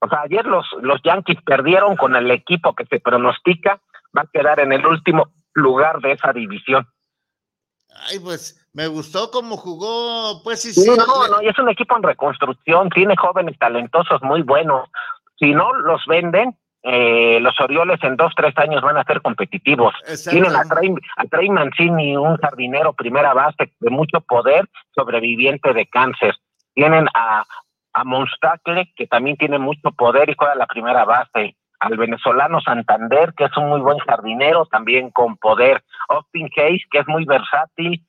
O 0.00 0.08
sea, 0.08 0.22
ayer 0.22 0.46
los, 0.46 0.66
los 0.80 1.00
Yankees 1.02 1.38
perdieron 1.44 1.96
con 1.96 2.14
el 2.16 2.30
equipo 2.30 2.74
que 2.74 2.86
se 2.86 3.00
pronostica, 3.00 3.80
va 4.16 4.22
a 4.22 4.30
quedar 4.32 4.60
en 4.60 4.72
el 4.72 4.86
último 4.86 5.28
lugar 5.54 6.00
de 6.00 6.12
esa 6.12 6.32
división. 6.32 6.86
Ay, 8.08 8.18
pues 8.20 8.66
me 8.72 8.88
gustó 8.88 9.30
cómo 9.30 9.56
jugó, 9.56 10.42
pues 10.42 10.60
sí, 10.60 10.72
sí. 10.72 10.82
sí. 10.82 10.90
No, 10.90 11.28
no, 11.28 11.42
y 11.42 11.48
es 11.48 11.58
un 11.58 11.68
equipo 11.68 11.96
en 11.96 12.02
reconstrucción, 12.02 12.90
tiene 12.90 13.16
jóvenes 13.16 13.58
talentosos 13.58 14.22
muy 14.22 14.42
buenos. 14.42 14.88
Si 15.38 15.52
no 15.54 15.72
los 15.72 16.04
venden, 16.06 16.56
eh, 16.88 17.40
los 17.40 17.58
Orioles 17.60 17.98
en 18.04 18.16
dos, 18.16 18.32
tres 18.36 18.56
años 18.58 18.80
van 18.80 18.96
a 18.96 19.02
ser 19.02 19.20
competitivos. 19.20 19.92
Tienen 20.30 20.54
a 20.54 20.62
Trey, 20.62 20.94
a 21.16 21.24
Trey 21.24 21.48
Mancini, 21.50 22.16
un 22.16 22.36
jardinero 22.36 22.92
primera 22.92 23.34
base 23.34 23.72
de 23.80 23.90
mucho 23.90 24.20
poder, 24.20 24.68
sobreviviente 24.94 25.72
de 25.72 25.86
cáncer. 25.86 26.36
Tienen 26.74 27.08
a, 27.12 27.44
a 27.92 28.04
Monstacle, 28.04 28.92
que 28.94 29.08
también 29.08 29.36
tiene 29.36 29.58
mucho 29.58 29.90
poder 29.96 30.30
y 30.30 30.34
juega 30.38 30.54
la 30.54 30.66
primera 30.66 31.04
base. 31.04 31.56
Al 31.80 31.96
venezolano 31.96 32.60
Santander, 32.60 33.34
que 33.36 33.46
es 33.46 33.56
un 33.56 33.68
muy 33.68 33.80
buen 33.80 33.98
jardinero, 33.98 34.66
también 34.66 35.10
con 35.10 35.36
poder. 35.38 35.82
Austin 36.08 36.48
Hayes, 36.56 36.84
que 36.90 37.00
es 37.00 37.08
muy 37.08 37.24
versátil, 37.24 38.05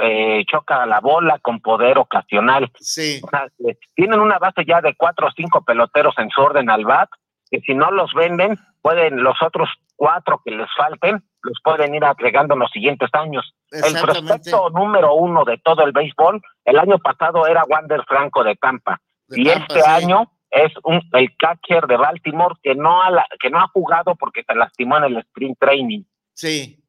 eh, 0.00 0.44
choca 0.46 0.86
la 0.86 1.00
bola 1.00 1.38
con 1.38 1.60
poder 1.60 1.98
ocasional. 1.98 2.70
Sí. 2.80 3.20
O 3.22 3.28
sea, 3.28 3.46
tienen 3.94 4.20
una 4.20 4.38
base 4.38 4.64
ya 4.66 4.80
de 4.80 4.94
cuatro 4.94 5.28
o 5.28 5.32
cinco 5.34 5.62
peloteros 5.62 6.14
en 6.18 6.30
su 6.30 6.40
orden 6.40 6.70
al 6.70 6.84
bat 6.84 7.08
que 7.52 7.60
si 7.60 7.74
no 7.74 7.90
los 7.90 8.12
venden, 8.14 8.58
pueden 8.80 9.22
los 9.22 9.36
otros 9.42 9.68
cuatro 9.94 10.40
que 10.42 10.50
les 10.50 10.68
falten, 10.74 11.22
los 11.42 11.58
pueden 11.62 11.94
ir 11.94 12.04
agregando 12.04 12.54
en 12.54 12.60
los 12.60 12.70
siguientes 12.70 13.10
años. 13.12 13.54
El 13.70 14.00
prospecto 14.00 14.70
número 14.70 15.14
uno 15.14 15.44
de 15.44 15.58
todo 15.58 15.84
el 15.84 15.92
béisbol, 15.92 16.40
el 16.64 16.78
año 16.78 16.98
pasado 16.98 17.46
era 17.46 17.64
Wander 17.68 18.04
Franco 18.06 18.42
de 18.42 18.56
Tampa. 18.56 19.00
y 19.28 19.48
este 19.48 19.86
año 19.86 20.32
es 20.50 20.72
un, 20.84 21.02
el 21.12 21.36
catcher 21.36 21.86
de 21.86 21.96
Baltimore 21.96 22.54
que 22.62 22.74
no, 22.74 23.02
ha, 23.02 23.26
que 23.38 23.50
no 23.50 23.58
ha 23.58 23.68
jugado 23.68 24.14
porque 24.16 24.44
se 24.44 24.54
lastimó 24.54 24.96
en 24.98 25.04
el 25.04 25.16
sprint 25.18 25.58
training. 25.58 26.02
Sí, 26.34 26.81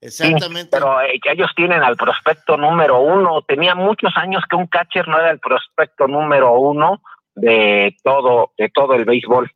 exactamente. 0.00 0.70
pero 0.70 1.00
eh, 1.00 1.20
ellos 1.30 1.50
tienen 1.54 1.82
al 1.82 1.96
prospecto 1.96 2.56
número 2.56 3.00
uno. 3.00 3.42
Tenía 3.42 3.74
muchos 3.74 4.12
años 4.16 4.42
que 4.48 4.56
un 4.56 4.66
catcher 4.66 5.06
no 5.08 5.18
era 5.18 5.30
el 5.30 5.38
prospecto 5.38 6.06
número 6.06 6.58
uno 6.58 7.02
de 7.34 7.96
todo, 8.02 8.52
de 8.58 8.68
todo 8.70 8.94
el 8.94 9.04
béisbol. 9.04 9.50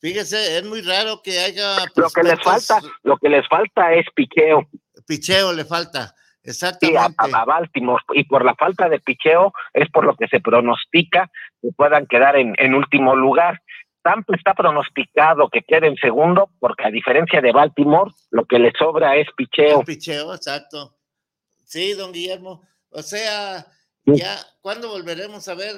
Fíjese, 0.00 0.58
es 0.58 0.64
muy 0.64 0.82
raro 0.82 1.22
que 1.22 1.38
haya. 1.38 1.76
Lo 1.96 2.10
que 2.10 2.22
les 2.22 2.42
falta, 2.42 2.80
lo 3.02 3.16
que 3.16 3.28
les 3.28 3.48
falta 3.48 3.94
es 3.94 4.06
picheo. 4.14 4.68
Picheo 5.06 5.52
le 5.52 5.64
falta. 5.64 6.14
Exactamente. 6.42 7.16
Sí, 7.24 7.30
a, 7.32 7.44
Baltimore. 7.46 8.02
Y 8.12 8.24
por 8.24 8.44
la 8.44 8.54
falta 8.54 8.88
de 8.88 9.00
picheo 9.00 9.52
es 9.72 9.88
por 9.90 10.04
lo 10.04 10.14
que 10.14 10.28
se 10.28 10.40
pronostica 10.40 11.30
que 11.62 11.68
puedan 11.74 12.06
quedar 12.06 12.36
en, 12.36 12.54
en 12.58 12.74
último 12.74 13.16
lugar. 13.16 13.62
Tampa 14.04 14.36
está 14.36 14.52
pronosticado 14.52 15.48
que 15.48 15.62
quede 15.62 15.88
en 15.88 15.96
segundo, 15.96 16.50
porque 16.60 16.84
a 16.84 16.90
diferencia 16.90 17.40
de 17.40 17.52
Baltimore, 17.52 18.12
lo 18.30 18.44
que 18.44 18.58
le 18.58 18.70
sobra 18.78 19.16
es 19.16 19.26
picheo. 19.34 19.82
picheo, 19.82 20.34
exacto. 20.34 20.94
Sí, 21.64 21.94
don 21.94 22.12
Guillermo. 22.12 22.62
O 22.90 23.02
sea, 23.02 23.66
ya, 24.04 24.36
¿cuándo 24.60 24.90
volveremos 24.90 25.48
a 25.48 25.54
ver 25.54 25.74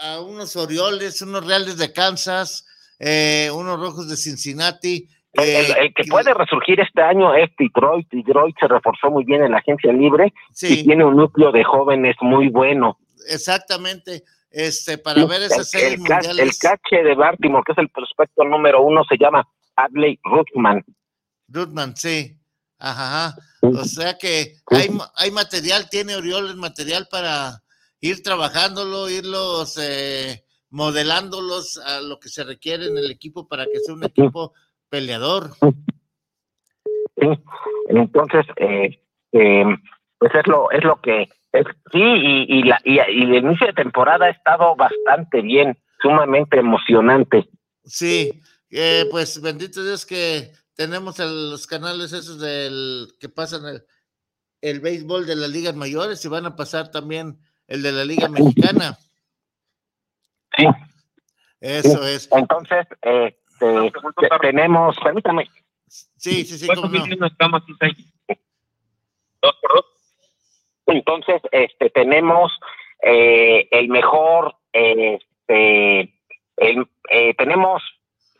a 0.00 0.20
unos 0.22 0.56
Orioles, 0.56 1.20
unos 1.20 1.46
Reales 1.46 1.76
de 1.76 1.92
Kansas, 1.92 2.66
eh, 2.98 3.50
unos 3.54 3.78
Rojos 3.78 4.08
de 4.08 4.16
Cincinnati? 4.16 5.06
el, 5.34 5.94
que 5.94 6.04
puede 6.08 6.32
resurgir 6.32 6.80
este 6.80 7.02
año 7.02 7.34
es 7.34 7.50
Detroit. 7.58 8.08
Detroit 8.10 8.56
se 8.58 8.68
reforzó 8.68 9.10
muy 9.10 9.24
bien 9.24 9.44
en 9.44 9.52
la 9.52 9.58
agencia 9.58 9.92
libre 9.92 10.32
y 10.62 10.82
tiene 10.82 11.04
un 11.04 11.14
núcleo 11.14 11.52
de 11.52 11.62
jóvenes 11.62 12.16
muy 12.22 12.48
bueno. 12.48 12.98
Exactamente. 13.28 14.24
Este, 14.50 14.98
para 14.98 15.24
ver 15.26 15.42
esa 15.42 15.62
serie 15.62 15.94
el, 15.94 16.40
el, 16.40 16.50
cache 16.58 17.04
de 17.04 17.14
Baltimore, 17.14 17.62
que 17.64 17.72
es 17.72 17.78
el 17.78 17.88
prospecto 17.88 18.42
número 18.44 18.82
uno, 18.82 19.04
se 19.08 19.16
llama 19.16 19.46
Adley 19.76 20.18
Rutman. 20.24 20.84
Rutman, 21.48 21.96
sí. 21.96 22.36
Ajá, 22.82 23.36
O 23.60 23.84
sea 23.84 24.16
que 24.16 24.54
hay, 24.66 24.88
hay 25.16 25.30
material, 25.30 25.88
tiene 25.90 26.16
Orioles 26.16 26.56
material 26.56 27.06
para 27.10 27.62
ir 28.00 28.22
trabajándolo, 28.22 29.10
irlos 29.10 29.78
eh, 29.78 30.44
modelándolos 30.70 31.76
a 31.76 32.00
lo 32.00 32.18
que 32.18 32.30
se 32.30 32.42
requiere 32.42 32.86
en 32.86 32.96
el 32.96 33.10
equipo 33.10 33.46
para 33.46 33.66
que 33.66 33.80
sea 33.80 33.94
un 33.94 34.04
equipo 34.04 34.54
peleador. 34.88 35.50
Sí, 37.16 37.28
entonces, 37.88 38.46
eh, 38.56 39.02
eh, 39.32 39.64
pues 40.16 40.34
es 40.34 40.46
lo, 40.46 40.70
es 40.70 40.82
lo 40.82 41.00
que 41.02 41.28
es, 41.52 41.66
sí, 41.92 41.98
y, 41.98 42.58
y, 42.58 42.62
la, 42.62 42.80
y, 42.84 42.98
el 42.98 43.34
inicio 43.34 43.66
de 43.66 43.72
temporada 43.72 44.26
ha 44.26 44.30
estado 44.30 44.76
bastante 44.76 45.42
bien, 45.42 45.76
sumamente 46.00 46.58
emocionante. 46.58 47.48
Sí, 47.84 48.40
eh, 48.70 49.06
pues 49.10 49.40
bendito 49.40 49.82
Dios 49.82 50.06
que 50.06 50.52
tenemos 50.74 51.18
los 51.18 51.66
canales 51.66 52.12
esos 52.12 52.40
del 52.40 53.08
que 53.18 53.28
pasan 53.28 53.66
el, 53.66 53.84
el 54.60 54.80
béisbol 54.80 55.26
de 55.26 55.36
las 55.36 55.50
ligas 55.50 55.74
mayores 55.74 56.24
y 56.24 56.28
van 56.28 56.46
a 56.46 56.56
pasar 56.56 56.90
también 56.90 57.38
el 57.66 57.82
de 57.82 57.92
la 57.92 58.04
liga 58.04 58.28
mexicana. 58.28 58.96
Sí. 60.56 60.66
Eso 61.60 62.06
es. 62.06 62.28
Entonces, 62.32 62.86
eh, 63.02 63.36
tenemos, 64.40 64.96
permítame. 65.02 65.48
Sí, 65.86 66.44
sí, 66.44 66.58
sí. 66.58 66.68
Entonces, 70.90 71.40
este, 71.52 71.90
tenemos 71.90 72.52
eh, 73.02 73.68
el 73.70 73.88
mejor, 73.88 74.56
este, 74.72 76.14
el, 76.56 76.86
eh, 77.10 77.34
tenemos 77.34 77.82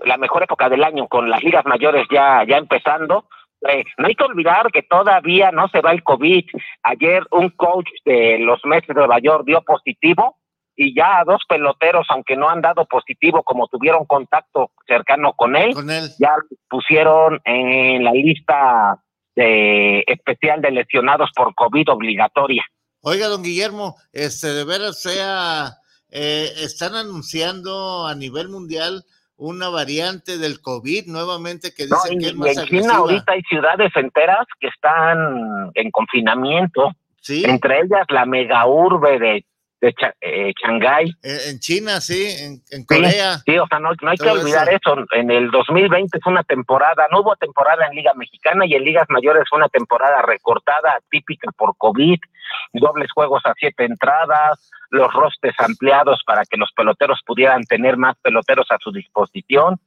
la 0.05 0.17
mejor 0.17 0.43
época 0.43 0.69
del 0.69 0.85
año 0.85 1.09
con 1.09 1.29
las 1.29 1.43
ligas 1.43 1.65
mayores 1.67 2.07
ya, 2.11 2.45
ya 2.47 2.57
empezando. 2.57 3.27
Eh, 3.69 3.85
no 3.99 4.07
hay 4.07 4.15
que 4.15 4.25
olvidar 4.25 4.71
que 4.73 4.83
todavía 4.83 5.51
no 5.51 5.69
se 5.69 5.81
va 5.81 5.93
el 5.93 6.03
COVID. 6.03 6.45
Ayer 6.83 7.23
un 7.31 7.51
coach 7.51 7.89
de 8.05 8.39
los 8.39 8.65
Mets 8.65 8.87
de 8.87 8.95
Nueva 8.95 9.19
York 9.19 9.45
dio 9.45 9.63
positivo 9.63 10.37
y 10.77 10.95
ya 10.95 11.19
a 11.19 11.25
dos 11.25 11.43
peloteros, 11.47 12.07
aunque 12.09 12.37
no 12.37 12.49
han 12.49 12.63
dado 12.63 12.87
positivo, 12.87 13.43
como 13.43 13.69
tuvieron 13.69 14.07
contacto 14.07 14.71
cercano 14.87 15.35
con 15.35 15.55
él, 15.55 15.75
ya 16.19 16.35
pusieron 16.71 17.39
en 17.45 18.03
la 18.03 18.13
lista 18.13 18.99
de, 19.41 20.05
especial 20.07 20.61
de 20.61 20.71
lesionados 20.71 21.31
por 21.35 21.55
COVID 21.55 21.89
obligatoria. 21.91 22.63
Oiga, 23.01 23.29
don 23.29 23.43
Guillermo, 23.43 23.97
este 24.13 24.49
de 24.49 24.65
veras 24.65 25.01
sea, 25.01 25.79
eh, 26.11 26.51
están 26.59 26.95
anunciando 26.95 28.07
a 28.07 28.15
nivel 28.15 28.51
mundial 28.51 29.03
una 29.37 29.71
variante 29.71 30.37
del 30.37 30.61
COVID 30.61 31.07
nuevamente 31.07 31.73
que 31.75 31.85
dice 31.85 32.19
que 32.21 32.27
es 32.27 32.35
más 32.35 32.59
en 32.59 32.65
China 32.67 32.97
ahorita 32.97 33.33
hay 33.33 33.41
ciudades 33.49 33.91
enteras 33.97 34.47
que 34.61 34.69
están 34.69 35.71
en 35.73 35.91
confinamiento, 35.91 36.91
¿Sí? 37.23 37.43
entre 37.47 37.79
ellas 37.81 38.05
la 38.11 38.27
mega 38.27 38.67
urbe 38.67 39.19
de 39.19 39.47
de 39.81 39.95
eh, 40.21 40.53
Shanghái. 40.63 41.15
En 41.23 41.59
China, 41.59 42.01
sí, 42.01 42.27
en, 42.71 42.85
Corea. 42.85 43.39
Sí, 43.39 43.59
o 43.59 43.67
sea, 43.67 43.79
no, 43.79 43.91
hay 43.91 44.17
que 44.17 44.29
olvidar 44.29 44.69
eso. 44.69 44.97
En 45.13 45.31
el 45.31 45.51
2020 45.51 46.19
fue 46.23 46.33
una 46.33 46.45
temporada, 46.45 47.07
no 47.11 47.21
hubo 47.21 47.35
temporada 47.37 47.87
en 47.87 47.95
Liga 47.95 48.13
Mexicana 48.15 48.67
y 48.67 48.75
en 48.75 48.85
Ligas 48.85 49.07
Mayores 49.09 49.45
fue 49.49 49.59
una 49.59 49.69
temporada 49.69 50.23
recortada, 50.23 50.99
típica 51.11 51.51
por 51.53 51.77
COVID, 51.79 52.19
dobles 52.75 53.11
juegos 53.13 53.43
a 53.45 53.55
siete 53.59 53.85
entradas, 53.85 54.71
los 54.91 55.13
rostes 55.13 55.55
ampliados 55.59 56.21
para 56.27 56.45
que 56.45 56.57
los 56.57 56.71
peloteros 56.73 57.21
pudieran 57.25 57.63
tener 57.65 57.97
más 57.97 58.17
peloteros 58.23 58.67
a 58.71 58.79
su 58.81 58.93
disposición, 58.93 59.81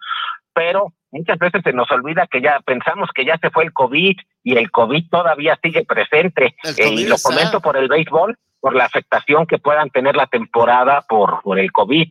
pero 0.53 0.93
muchas 1.11 1.37
veces 1.37 1.61
se 1.63 1.73
nos 1.73 1.89
olvida 1.91 2.27
que 2.27 2.41
ya 2.41 2.59
pensamos 2.65 3.09
que 3.13 3.25
ya 3.25 3.37
se 3.37 3.51
fue 3.51 3.65
el 3.65 3.73
COVID 3.73 4.15
y 4.43 4.57
el 4.57 4.71
COVID 4.71 5.09
todavía 5.09 5.59
sigue 5.61 5.85
presente. 5.85 6.55
Eh, 6.77 6.89
y 6.89 7.05
lo 7.05 7.17
comento 7.21 7.61
por 7.61 7.77
el 7.77 7.87
béisbol 7.87 8.37
por 8.63 8.75
la 8.75 8.85
afectación 8.85 9.45
que 9.45 9.57
puedan 9.57 9.89
tener 9.89 10.15
la 10.15 10.25
temporada 10.25 11.01
por, 11.01 11.41
por 11.41 11.59
el 11.59 11.69
COVID. 11.73 12.07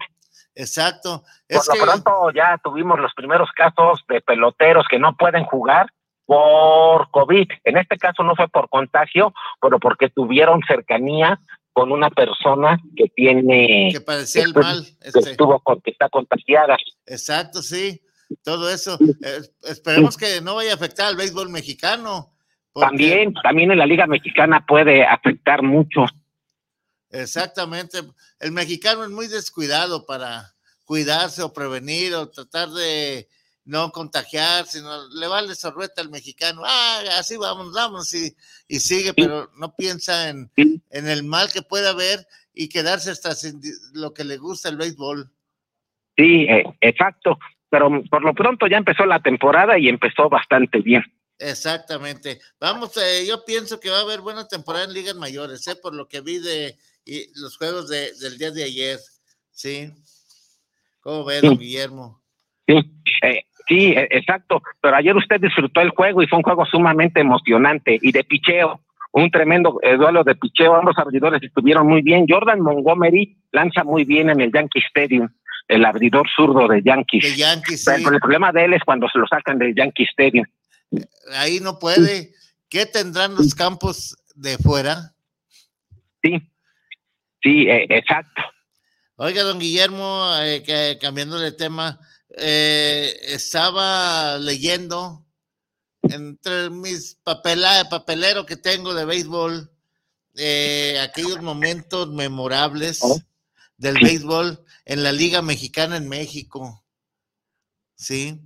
Exacto. 0.54 1.24
por 1.48 1.78
lo 1.78 1.84
pronto 1.86 2.30
ya 2.34 2.60
tuvimos 2.62 3.00
los 3.00 3.14
primeros 3.14 3.48
casos 3.56 4.04
de 4.06 4.20
peloteros 4.20 4.84
que 4.90 4.98
no 4.98 5.16
pueden 5.16 5.44
jugar 5.44 5.86
por 6.26 7.10
COVID. 7.10 7.48
En 7.64 7.78
este 7.78 7.96
caso 7.96 8.22
no 8.22 8.36
fue 8.36 8.48
por 8.48 8.68
contagio, 8.68 9.32
pero 9.62 9.80
porque 9.80 10.10
tuvieron 10.10 10.60
cercanía 10.68 11.40
con 11.72 11.90
una 11.90 12.10
persona 12.10 12.78
que 12.96 13.08
tiene 13.08 13.88
que 13.90 14.02
parecía 14.02 14.42
el 14.42 14.52
mal, 14.52 14.84
que 15.00 15.08
este. 15.08 15.30
estuvo 15.30 15.58
que 15.82 15.90
está 15.90 16.10
contagiada. 16.10 16.76
Exacto, 17.06 17.62
sí. 17.62 17.98
Todo 18.44 18.68
eso. 18.68 18.98
Eh, 19.00 19.40
esperemos 19.62 20.18
que 20.18 20.42
no 20.42 20.56
vaya 20.56 20.72
a 20.72 20.74
afectar 20.74 21.06
al 21.06 21.16
béisbol 21.16 21.48
mexicano. 21.48 22.34
También, 22.74 23.32
también 23.42 23.70
en 23.70 23.78
la 23.78 23.86
Liga 23.86 24.06
Mexicana 24.06 24.66
puede 24.66 25.06
afectar 25.06 25.62
mucho. 25.62 26.04
Exactamente. 27.12 28.00
El 28.40 28.52
mexicano 28.52 29.04
es 29.04 29.10
muy 29.10 29.28
descuidado 29.28 30.06
para 30.06 30.54
cuidarse 30.84 31.42
o 31.42 31.52
prevenir 31.52 32.14
o 32.14 32.28
tratar 32.28 32.70
de 32.70 33.28
no 33.64 33.90
contagiar, 33.92 34.66
sino 34.66 35.08
le 35.08 35.26
vale 35.28 35.54
sorreta 35.54 36.00
al 36.00 36.10
mexicano. 36.10 36.62
Ah, 36.64 37.02
así 37.18 37.36
vamos, 37.36 37.72
vamos 37.72 38.12
y, 38.14 38.34
y 38.66 38.80
sigue, 38.80 39.12
pero 39.14 39.50
no 39.56 39.74
piensa 39.76 40.30
en, 40.30 40.50
en, 40.56 41.08
el 41.08 41.22
mal 41.22 41.52
que 41.52 41.62
puede 41.62 41.88
haber 41.88 42.26
y 42.52 42.68
quedarse 42.68 43.10
hasta 43.10 43.34
sin 43.34 43.60
lo 43.92 44.12
que 44.12 44.24
le 44.24 44.38
gusta 44.38 44.68
el 44.68 44.76
béisbol. 44.76 45.30
Sí, 46.16 46.46
eh, 46.48 46.64
exacto. 46.80 47.38
Pero 47.70 48.02
por 48.10 48.22
lo 48.22 48.34
pronto 48.34 48.66
ya 48.66 48.76
empezó 48.78 49.06
la 49.06 49.20
temporada 49.20 49.78
y 49.78 49.88
empezó 49.88 50.28
bastante 50.28 50.80
bien. 50.80 51.02
Exactamente. 51.38 52.40
Vamos, 52.60 52.96
eh, 52.96 53.24
yo 53.26 53.44
pienso 53.44 53.80
que 53.80 53.90
va 53.90 53.98
a 53.98 54.02
haber 54.02 54.20
buena 54.20 54.46
temporada 54.46 54.84
en 54.84 54.92
ligas 54.92 55.16
mayores, 55.16 55.66
¿eh? 55.68 55.76
por 55.76 55.94
lo 55.94 56.06
que 56.06 56.20
vi 56.20 56.38
de 56.38 56.76
y 57.04 57.26
los 57.40 57.56
juegos 57.56 57.88
de, 57.88 58.12
del 58.20 58.38
día 58.38 58.50
de 58.50 58.64
ayer, 58.64 58.98
¿sí? 59.50 59.90
¿Cómo 61.00 61.24
ve, 61.24 61.40
don 61.40 61.58
Guillermo? 61.58 62.22
Sí, 62.66 62.74
eh, 63.22 63.44
sí, 63.68 63.92
e, 63.92 64.08
exacto. 64.10 64.62
Pero 64.80 64.96
ayer 64.96 65.16
usted 65.16 65.40
disfrutó 65.40 65.80
el 65.80 65.90
juego 65.90 66.22
y 66.22 66.26
fue 66.26 66.38
un 66.38 66.44
juego 66.44 66.64
sumamente 66.66 67.20
emocionante 67.20 67.98
y 68.00 68.12
de 68.12 68.24
picheo. 68.24 68.80
Un 69.12 69.30
tremendo 69.30 69.78
eh, 69.82 69.96
duelo 69.96 70.24
de 70.24 70.36
picheo. 70.36 70.74
Ambos 70.74 70.96
abridores 70.96 71.42
estuvieron 71.42 71.86
muy 71.86 72.02
bien. 72.02 72.26
Jordan 72.28 72.60
Montgomery 72.60 73.36
lanza 73.50 73.84
muy 73.84 74.04
bien 74.04 74.30
en 74.30 74.40
el 74.40 74.52
Yankee 74.52 74.80
Stadium 74.88 75.28
el 75.68 75.84
abridor 75.84 76.28
zurdo 76.34 76.68
de 76.68 76.82
Yankees. 76.82 77.22
De 77.22 77.36
Yankees 77.36 77.84
Pero 77.84 78.14
el 78.14 78.20
problema 78.20 78.52
de 78.52 78.64
él 78.64 78.74
es 78.74 78.82
cuando 78.84 79.08
se 79.08 79.18
lo 79.18 79.26
sacan 79.26 79.58
del 79.58 79.74
Yankee 79.74 80.04
Stadium. 80.04 80.44
Ahí 81.34 81.60
no 81.60 81.78
puede. 81.78 82.32
¿Qué 82.68 82.86
tendrán 82.86 83.34
los 83.34 83.54
campos 83.54 84.16
de 84.34 84.58
fuera? 84.58 85.14
Sí, 86.22 86.51
Sí, 87.42 87.68
eh, 87.68 87.86
exacto. 87.90 88.42
Oiga, 89.16 89.42
don 89.42 89.58
Guillermo, 89.58 90.26
eh, 90.40 90.62
que, 90.62 90.98
cambiando 91.00 91.38
de 91.38 91.52
tema, 91.52 91.98
eh, 92.36 93.16
estaba 93.22 94.38
leyendo 94.38 95.26
entre 96.02 96.70
mis 96.70 97.16
papela, 97.22 97.88
papelero 97.88 98.46
que 98.46 98.56
tengo 98.56 98.94
de 98.94 99.04
béisbol, 99.04 99.70
aquellos 101.00 101.42
momentos 101.42 102.08
memorables 102.08 103.00
del 103.76 103.98
béisbol 104.02 104.64
en 104.84 105.02
la 105.02 105.12
Liga 105.12 105.42
Mexicana 105.42 105.96
en 105.96 106.08
México. 106.08 106.84
¿Sí? 107.94 108.40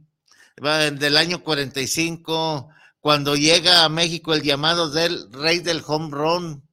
Del 0.56 1.16
año 1.16 1.42
45, 1.42 2.68
cuando 3.00 3.36
llega 3.36 3.84
a 3.84 3.88
México 3.88 4.34
el 4.34 4.42
llamado 4.42 4.90
del 4.90 5.32
rey 5.32 5.60
del 5.60 5.82
home 5.86 6.08
run. 6.10 6.65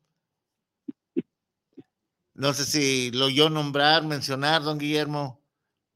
No 2.35 2.53
sé 2.53 2.65
si 2.65 3.11
lo 3.11 3.25
oyó 3.25 3.49
nombrar, 3.49 4.03
mencionar, 4.03 4.63
don 4.63 4.79
Guillermo. 4.79 5.39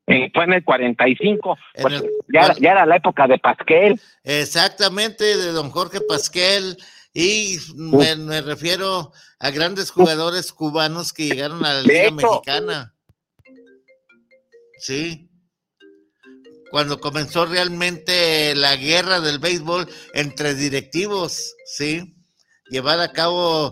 Eh, 0.05 0.31
fue 0.33 0.45
en 0.45 0.53
el 0.53 0.63
45, 0.63 1.57
pues, 1.81 2.03
ya, 2.33 2.53
ya, 2.59 2.71
era 2.71 2.85
la 2.85 2.95
época 2.95 3.27
de 3.27 3.37
Pasquel. 3.39 3.99
Exactamente, 4.23 5.25
de 5.35 5.51
don 5.51 5.69
Jorge 5.69 5.99
Pasquel, 5.99 6.77
y 7.13 7.57
me, 7.75 8.15
me, 8.15 8.41
refiero 8.41 9.11
a 9.39 9.49
grandes 9.49 9.91
jugadores 9.91 10.53
cubanos 10.53 11.11
que 11.11 11.25
llegaron 11.27 11.65
a 11.65 11.73
la 11.73 11.81
Liga 11.81 12.11
Mexicana. 12.11 12.93
Sí. 14.79 15.29
Cuando 16.71 16.99
comenzó 16.99 17.45
realmente 17.45 18.53
la 18.55 18.75
guerra 18.75 19.19
del 19.19 19.39
béisbol 19.39 19.89
entre 20.13 20.53
directivos, 20.53 21.55
sí. 21.65 22.15
Llevar 22.69 22.99
a 22.99 23.11
cabo 23.11 23.71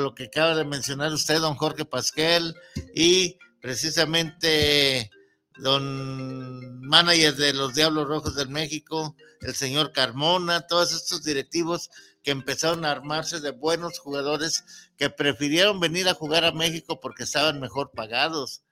lo 0.00 0.14
que 0.14 0.24
acaba 0.24 0.54
de 0.54 0.64
mencionar 0.64 1.12
usted, 1.12 1.40
don 1.40 1.56
Jorge 1.56 1.84
Pasquel, 1.84 2.54
y 2.94 3.38
precisamente 3.60 5.10
don 5.58 6.80
manager 6.80 7.34
de 7.34 7.52
los 7.52 7.74
Diablos 7.74 8.06
Rojos 8.06 8.36
del 8.36 8.48
México, 8.48 9.16
el 9.40 9.54
señor 9.54 9.92
Carmona, 9.92 10.66
todos 10.66 10.92
estos 10.92 11.24
directivos 11.24 11.90
que 12.22 12.30
empezaron 12.30 12.84
a 12.84 12.90
armarse 12.90 13.40
de 13.40 13.50
buenos 13.50 13.98
jugadores 13.98 14.64
que 14.96 15.10
prefirieron 15.10 15.80
venir 15.80 16.08
a 16.08 16.14
jugar 16.14 16.44
a 16.44 16.52
México 16.52 17.00
porque 17.00 17.24
estaban 17.24 17.60
mejor 17.60 17.90
pagados. 17.92 18.62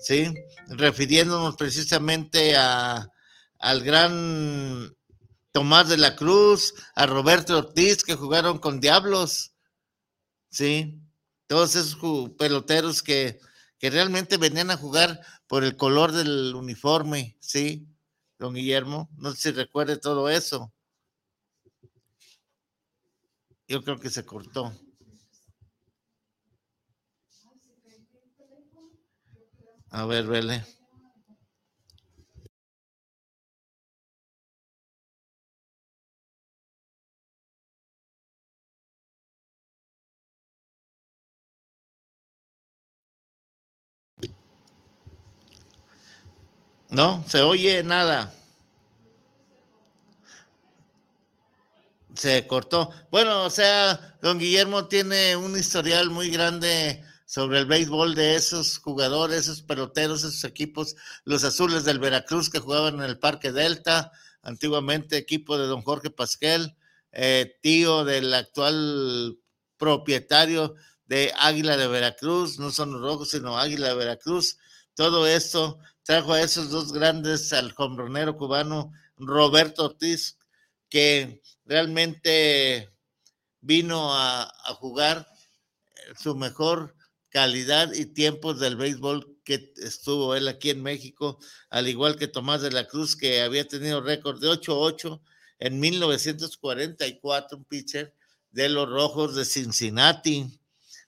Sí, 0.00 0.32
refiriéndonos 0.68 1.56
precisamente 1.56 2.54
a, 2.56 3.08
al 3.58 3.82
gran 3.82 4.94
Tomás 5.56 5.88
de 5.88 5.96
la 5.96 6.16
Cruz, 6.16 6.74
a 6.94 7.06
Roberto 7.06 7.56
Ortiz, 7.56 8.04
que 8.04 8.14
jugaron 8.14 8.58
con 8.58 8.78
Diablos. 8.78 9.54
Sí, 10.50 11.00
todos 11.46 11.74
esos 11.76 11.96
peloteros 12.36 13.02
que 13.02 13.40
que 13.78 13.88
realmente 13.90 14.36
venían 14.36 14.70
a 14.70 14.76
jugar 14.76 15.20
por 15.46 15.64
el 15.64 15.76
color 15.76 16.12
del 16.12 16.54
uniforme, 16.54 17.36
¿sí? 17.40 17.88
Don 18.38 18.52
Guillermo, 18.54 19.08
no 19.16 19.32
sé 19.32 19.36
si 19.36 19.50
recuerde 19.52 19.96
todo 19.96 20.28
eso. 20.28 20.72
Yo 23.66 23.82
creo 23.82 23.98
que 23.98 24.10
se 24.10 24.26
cortó. 24.26 24.72
A 29.88 30.04
ver, 30.04 30.26
vele. 30.26 30.75
No, 46.90 47.24
se 47.28 47.42
oye 47.42 47.82
nada. 47.82 48.32
Se 52.14 52.46
cortó. 52.46 52.90
Bueno, 53.10 53.44
o 53.44 53.50
sea, 53.50 54.16
don 54.22 54.38
Guillermo 54.38 54.86
tiene 54.86 55.36
un 55.36 55.58
historial 55.58 56.10
muy 56.10 56.30
grande 56.30 57.04
sobre 57.26 57.58
el 57.58 57.66
béisbol 57.66 58.14
de 58.14 58.36
esos 58.36 58.78
jugadores, 58.78 59.40
esos 59.40 59.62
peloteros, 59.62 60.20
esos 60.22 60.44
equipos, 60.44 60.94
los 61.24 61.44
azules 61.44 61.84
del 61.84 61.98
Veracruz 61.98 62.48
que 62.48 62.60
jugaban 62.60 62.94
en 62.94 63.02
el 63.02 63.18
Parque 63.18 63.52
Delta, 63.52 64.12
antiguamente 64.42 65.16
equipo 65.16 65.58
de 65.58 65.66
don 65.66 65.82
Jorge 65.82 66.10
Pasquel, 66.10 66.76
eh, 67.12 67.58
tío 67.62 68.04
del 68.04 68.32
actual 68.32 69.38
propietario 69.76 70.74
de 71.06 71.32
Águila 71.36 71.76
de 71.76 71.88
Veracruz, 71.88 72.58
no 72.58 72.70
son 72.70 72.92
los 72.92 73.00
rojos, 73.00 73.30
sino 73.30 73.58
Águila 73.58 73.88
de 73.88 73.94
Veracruz. 73.94 74.58
Todo 74.94 75.26
esto 75.26 75.78
trajo 76.06 76.32
a 76.32 76.40
esos 76.40 76.70
dos 76.70 76.92
grandes, 76.92 77.52
al 77.52 77.74
hombronero 77.76 78.36
cubano 78.36 78.92
Roberto 79.16 79.86
Ortiz, 79.86 80.38
que 80.88 81.42
realmente 81.64 82.88
vino 83.60 84.14
a, 84.14 84.48
jugar 84.78 85.26
su 86.16 86.36
mejor 86.36 86.94
calidad 87.28 87.92
y 87.92 88.06
tiempos 88.06 88.60
del 88.60 88.76
béisbol 88.76 89.36
que 89.44 89.72
estuvo 89.78 90.36
él 90.36 90.46
aquí 90.46 90.70
en 90.70 90.80
México, 90.80 91.40
al 91.70 91.88
igual 91.88 92.16
que 92.16 92.28
Tomás 92.28 92.62
de 92.62 92.70
la 92.70 92.86
Cruz, 92.86 93.16
que 93.16 93.42
había 93.42 93.66
tenido 93.66 94.00
récord 94.00 94.40
de 94.40 94.48
8-8 94.48 95.20
en 95.58 95.80
1944, 95.80 97.58
un 97.58 97.64
pitcher 97.64 98.14
de 98.52 98.68
los 98.68 98.88
Rojos 98.88 99.34
de 99.34 99.44
Cincinnati. 99.44 100.60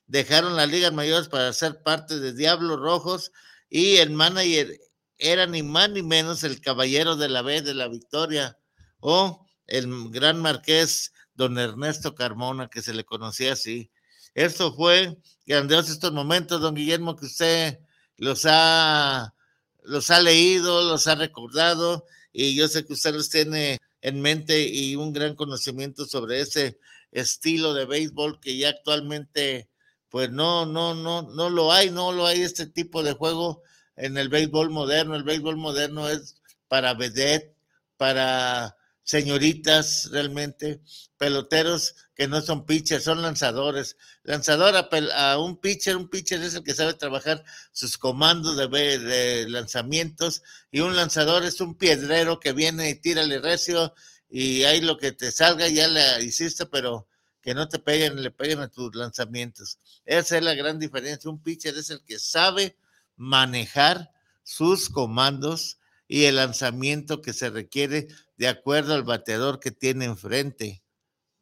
Dejaron 0.09 0.57
las 0.57 0.69
ligas 0.69 0.93
mayores 0.93 1.29
para 1.29 1.53
ser 1.53 1.85
parte 1.85 2.19
de 2.19 2.33
Diablos 2.33 2.81
Rojos 2.81 3.31
y 3.71 3.99
el 3.99 4.11
manager 4.11 4.81
era 5.19 5.47
ni 5.47 5.63
más 5.63 5.91
ni 5.91 6.03
menos 6.03 6.45
el 6.45 6.61
caballero 6.61 7.17
de 7.17 7.29
la 7.29 7.43
B 7.43 7.63
de 7.63 7.75
la 7.75 7.89
Victoria 7.89 8.59
o 9.01 9.47
el 9.67 10.11
gran 10.11 10.41
marqués 10.41 11.13
don 11.35 11.59
Ernesto 11.59 12.15
Carmona, 12.15 12.69
que 12.69 12.83
se 12.83 12.95
le 12.95 13.05
conocía 13.05 13.53
así. 13.53 13.91
Esto 14.35 14.75
fue 14.75 15.19
grandioso 15.47 15.93
estos 15.93 16.13
momentos, 16.13 16.61
don 16.61 16.75
Guillermo, 16.75 17.17
que 17.17 17.27
usted 17.27 17.79
los 18.17 18.45
ha, 18.47 19.35
los 19.83 20.11
ha 20.11 20.21
leído, 20.21 20.83
los 20.85 21.07
ha 21.07 21.15
recordado, 21.15 22.05
y 22.33 22.55
yo 22.55 22.69
sé 22.69 22.85
que 22.85 22.93
usted 22.93 23.15
los 23.15 23.31
tiene 23.31 23.79
en 24.01 24.21
mente 24.21 24.67
y 24.69 24.97
un 24.97 25.13
gran 25.13 25.35
conocimiento 25.35 26.07
sobre 26.07 26.41
ese 26.41 26.79
estilo 27.11 27.75
de 27.75 27.85
béisbol 27.85 28.41
que 28.41 28.57
ya 28.57 28.71
actualmente, 28.71 29.69
pues 30.09 30.31
no, 30.31 30.67
no, 30.67 30.95
no, 30.95 31.23
no 31.23 31.51
lo 31.51 31.73
hay, 31.73 31.91
no 31.91 32.13
lo 32.13 32.27
hay 32.27 32.43
este 32.43 32.67
tipo 32.67 33.03
de 33.03 33.13
juego 33.13 33.63
en 33.99 34.17
el 34.17 34.29
béisbol 34.29 34.71
moderno. 34.71 35.15
El 35.15 35.25
béisbol 35.25 35.57
moderno 35.57 36.09
es 36.09 36.37
para 36.69 36.95
vedette, 36.95 37.55
para 37.97 38.77
señoritas 39.03 40.11
realmente, 40.13 40.83
peloteros 41.17 41.95
que 42.15 42.29
no 42.29 42.43
son 42.43 42.67
pitchers, 42.67 43.05
son 43.05 43.23
lanzadores. 43.23 43.97
Lanzador 44.23 44.75
a, 44.77 45.39
un 45.39 45.57
pitcher, 45.61 45.97
un 45.97 46.09
pitcher 46.09 46.43
es 46.43 46.55
el 46.55 46.63
que 46.63 46.75
sabe 46.75 46.93
trabajar 46.93 47.43
sus 47.73 47.97
comandos 47.97 48.57
de, 48.57 49.47
lanzamientos 49.49 50.43
y 50.71 50.81
un 50.81 50.95
lanzador 50.95 51.45
es 51.45 51.63
un 51.63 51.75
piedrero 51.77 52.39
que 52.39 52.53
viene 52.53 52.91
y 52.91 52.97
tírale 52.97 53.41
recio 53.41 53.95
y 54.29 54.65
ahí 54.65 54.83
lo 54.83 54.99
que 54.99 55.13
te 55.13 55.33
salga 55.33 55.69
ya 55.69 55.89
le 55.89 56.23
hiciste, 56.23 56.67
pero 56.67 57.09
que 57.41 57.55
no 57.55 57.67
te 57.67 57.79
peguen, 57.79 58.23
le 58.23 58.31
peguen 58.31 58.61
a 58.61 58.69
tus 58.69 58.95
lanzamientos. 58.95 59.79
Esa 60.05 60.37
es 60.37 60.45
la 60.45 60.55
gran 60.55 60.79
diferencia. 60.79 61.31
Un 61.31 61.43
pitcher 61.43 61.79
es 61.79 61.89
el 61.89 62.05
que 62.05 62.19
sabe 62.19 62.77
manejar 63.19 64.11
sus 64.43 64.89
comandos 64.89 65.79
y 66.07 66.25
el 66.25 66.37
lanzamiento 66.37 67.21
que 67.21 67.35
se 67.35 67.51
requiere 67.51 68.09
de 68.39 68.49
acuerdo 68.49 68.95
al 68.95 69.03
bateador 69.03 69.61
que 69.61 69.71
tiene 69.71 70.07
enfrente. 70.07 70.83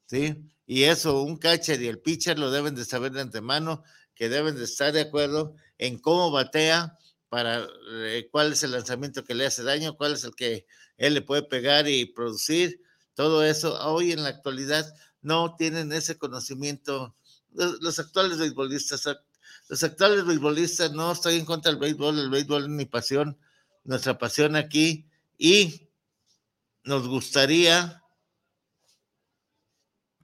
¿Sí? 0.07 0.37
Y 0.67 0.85
eso, 0.85 1.23
un 1.23 1.37
catcher 1.37 1.81
y 1.81 1.87
el 1.87 2.01
pitcher 2.01 2.39
lo 2.39 2.51
deben 2.51 2.75
de 2.75 2.85
saber 2.85 3.13
de 3.13 3.21
antemano, 3.21 3.85
que 4.15 4.29
deben 4.29 4.57
de 4.57 4.65
estar 4.65 4.93
de 4.93 5.03
acuerdo 5.03 5.55
en 5.79 5.99
cómo 5.99 6.33
batea, 6.33 6.99
para 7.29 7.67
eh, 7.91 8.29
cuál 8.31 8.53
es 8.53 8.63
el 8.63 8.73
lanzamiento 8.73 9.25
que 9.25 9.35
le 9.35 9.47
hace 9.47 9.63
daño, 9.63 9.97
cuál 9.97 10.13
es 10.13 10.25
el 10.25 10.35
que 10.35 10.67
él 10.97 11.15
le 11.15 11.23
puede 11.23 11.43
pegar 11.43 11.89
y 11.89 12.07
producir. 12.07 12.81
Todo 13.15 13.45
eso 13.45 13.79
hoy 13.93 14.13
en 14.13 14.23
la 14.23 14.29
actualidad 14.31 14.93
no 15.23 15.57
tienen 15.57 15.93
ese 15.93 16.19
conocimiento. 16.19 17.17
Los, 17.51 17.99
actuales 17.99 18.39
beisbolistas 18.39 19.09
los 19.69 19.83
actuales 19.83 20.25
beisbolistas, 20.25 20.93
no 20.93 21.13
estoy 21.13 21.37
en 21.37 21.45
contra 21.45 21.71
del 21.71 21.81
béisbol, 21.81 22.19
el 22.19 22.31
béisbol 22.31 22.63
es 22.65 22.69
mi 22.69 22.85
pasión, 22.85 23.39
nuestra 23.85 24.19
pasión 24.19 24.57
aquí, 24.57 25.09
y 25.39 25.91
nos 26.85 27.09
gustaría 27.09 28.03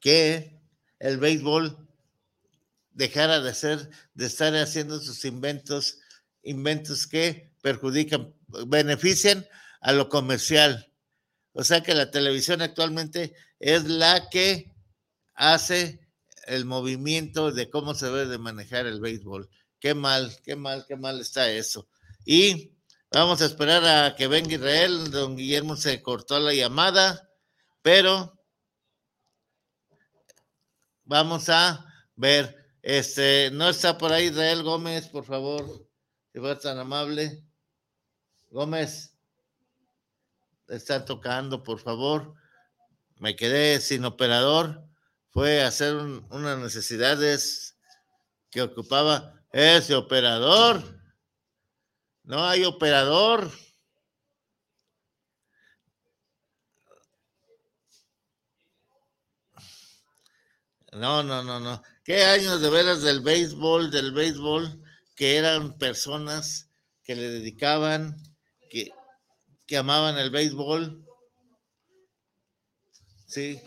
que 0.01 0.61
el 0.99 1.18
béisbol 1.18 1.88
dejara 2.93 3.40
de 3.40 3.55
ser, 3.55 3.90
de 4.14 4.26
estar 4.26 4.55
haciendo 4.55 5.01
sus 5.01 5.24
inventos, 5.24 5.99
inventos 6.43 7.07
que 7.07 7.53
perjudican, 7.62 8.34
benefician 8.66 9.47
a 9.80 9.93
lo 9.93 10.09
comercial. 10.09 10.93
O 11.53 11.64
sea 11.64 11.82
que 11.82 11.95
la 11.95 12.11
televisión 12.11 12.62
actualmente 12.62 13.34
es 13.59 13.84
la 13.84 14.28
que 14.30 14.72
hace 15.34 16.02
el 16.47 16.64
movimiento 16.64 17.53
de 17.53 17.70
cómo 17.70 17.95
se 17.95 18.07
debe 18.07 18.26
de 18.26 18.38
manejar 18.38 18.86
el 18.86 19.01
béisbol. 19.01 19.49
Qué 19.78 19.95
mal, 19.95 20.36
qué 20.45 20.57
mal, 20.57 20.84
qué 20.86 20.97
mal 20.97 21.20
está 21.20 21.51
eso. 21.51 21.88
Y 22.24 22.72
Vamos 23.14 23.43
a 23.43 23.45
esperar 23.45 23.84
a 23.84 24.16
que 24.16 24.26
venga 24.26 24.55
Israel. 24.55 25.11
Don 25.11 25.36
Guillermo 25.36 25.76
se 25.76 26.01
cortó 26.01 26.40
la 26.40 26.55
llamada, 26.55 27.28
pero 27.82 28.40
vamos 31.05 31.51
a 31.51 31.84
ver. 32.16 32.57
Este, 32.80 33.51
no 33.53 33.68
está 33.68 33.99
por 33.99 34.12
ahí 34.12 34.28
Israel 34.28 34.62
Gómez, 34.62 35.09
por 35.09 35.26
favor, 35.26 35.86
si 36.32 36.40
fuera 36.40 36.59
tan 36.59 36.78
amable. 36.78 37.45
Gómez, 38.49 39.14
está 40.68 41.05
tocando, 41.05 41.62
por 41.62 41.80
favor. 41.80 42.34
Me 43.18 43.36
quedé 43.36 43.78
sin 43.82 44.07
operador. 44.07 44.88
Fue 45.33 45.62
hacer 45.62 45.95
unas 45.95 46.59
necesidades 46.59 47.74
que 48.51 48.61
ocupaba 48.61 49.43
ese 49.51 49.95
operador. 49.95 50.83
No 52.22 52.45
hay 52.45 52.64
operador. 52.64 53.51
No, 60.93 61.22
no, 61.22 61.43
no, 61.43 61.59
no. 61.59 61.83
¿Qué 62.05 62.24
años 62.24 62.61
de 62.61 62.68
veras 62.68 63.01
del 63.01 63.22
béisbol, 63.22 63.91
del 63.91 64.12
béisbol, 64.12 64.85
que 65.16 65.37
eran 65.37 65.78
personas 65.78 66.68
que 67.05 67.16
le 67.16 67.30
dedicaban, 67.30 68.22
que, 68.68 68.91
que 69.66 69.78
amaban 69.78 70.18
el 70.18 70.28
béisbol? 70.28 71.03
Sí. 73.26 73.62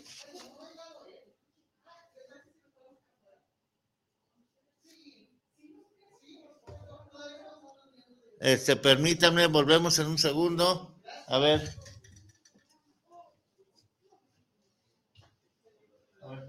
Este, 8.46 8.76
permítanme, 8.76 9.48
volvemos 9.48 9.98
en 9.98 10.06
un 10.06 10.20
segundo. 10.20 10.94
A 11.26 11.40
ver. 11.40 11.62
A 16.22 16.28
ver. 16.30 16.46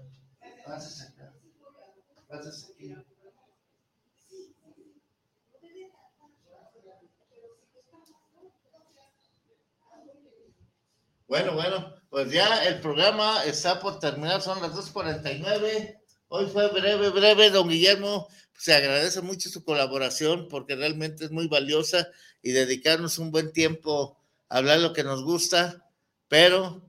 Bueno, 11.27 11.53
bueno, 11.53 11.95
pues 12.11 12.31
ya 12.31 12.63
el 12.65 12.79
programa 12.79 13.43
está 13.43 13.79
por 13.79 13.97
terminar, 13.97 14.43
son 14.43 14.61
las 14.61 14.73
2.49. 14.73 15.99
Hoy 16.27 16.45
fue 16.45 16.67
breve, 16.69 17.09
breve, 17.09 17.49
don 17.49 17.67
Guillermo. 17.67 18.27
Se 18.57 18.73
agradece 18.73 19.21
mucho 19.21 19.49
su 19.49 19.63
colaboración 19.63 20.47
porque 20.49 20.75
realmente 20.75 21.25
es 21.25 21.31
muy 21.31 21.47
valiosa 21.47 22.09
y 22.41 22.51
dedicarnos 22.51 23.19
un 23.19 23.31
buen 23.31 23.53
tiempo 23.53 24.17
a 24.49 24.57
hablar 24.57 24.79
lo 24.79 24.93
que 24.93 25.03
nos 25.03 25.23
gusta, 25.23 25.85
pero 26.27 26.81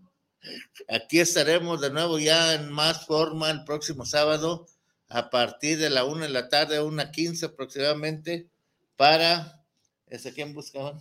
aquí 0.88 1.20
estaremos 1.20 1.80
de 1.80 1.90
nuevo 1.90 2.18
ya 2.18 2.54
en 2.54 2.70
más 2.70 3.06
forma 3.06 3.50
el 3.50 3.64
próximo 3.64 4.06
sábado 4.06 4.66
a 5.08 5.28
partir 5.28 5.78
de 5.78 5.90
la 5.90 6.04
una 6.04 6.26
de 6.26 6.32
la 6.32 6.48
tarde, 6.48 6.80
una 6.80 7.10
quince 7.10 7.46
aproximadamente, 7.46 8.48
para, 8.96 9.62
¿ese 10.06 10.32
quién 10.32 10.54
buscaban? 10.54 11.00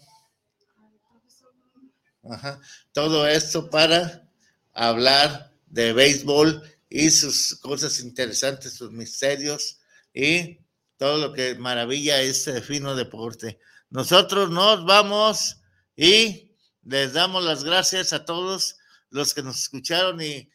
Ajá. 2.30 2.59
Todo 2.91 3.26
esto 3.26 3.70
para 3.70 4.30
hablar 4.74 5.53
de 5.68 5.93
béisbol 5.93 6.61
y 6.89 7.09
sus 7.09 7.55
cosas 7.55 7.99
interesantes, 7.99 8.74
sus 8.74 8.91
misterios 8.91 9.76
y 10.18 10.65
todo 10.97 11.20
lo 11.20 11.32
que 11.32 11.53
maravilla 11.53 12.20
este 12.22 12.59
fino 12.63 12.95
deporte. 12.95 13.59
Nosotros 13.91 14.49
nos 14.49 14.84
vamos 14.84 15.61
y 15.95 16.55
les 16.84 17.13
damos 17.13 17.43
las 17.43 17.63
gracias 17.63 18.13
a 18.13 18.26
todos 18.26 18.78
los 19.11 19.36
que 19.36 19.43
nos 19.43 19.59
escucharon 19.59 20.20
y 20.20 20.49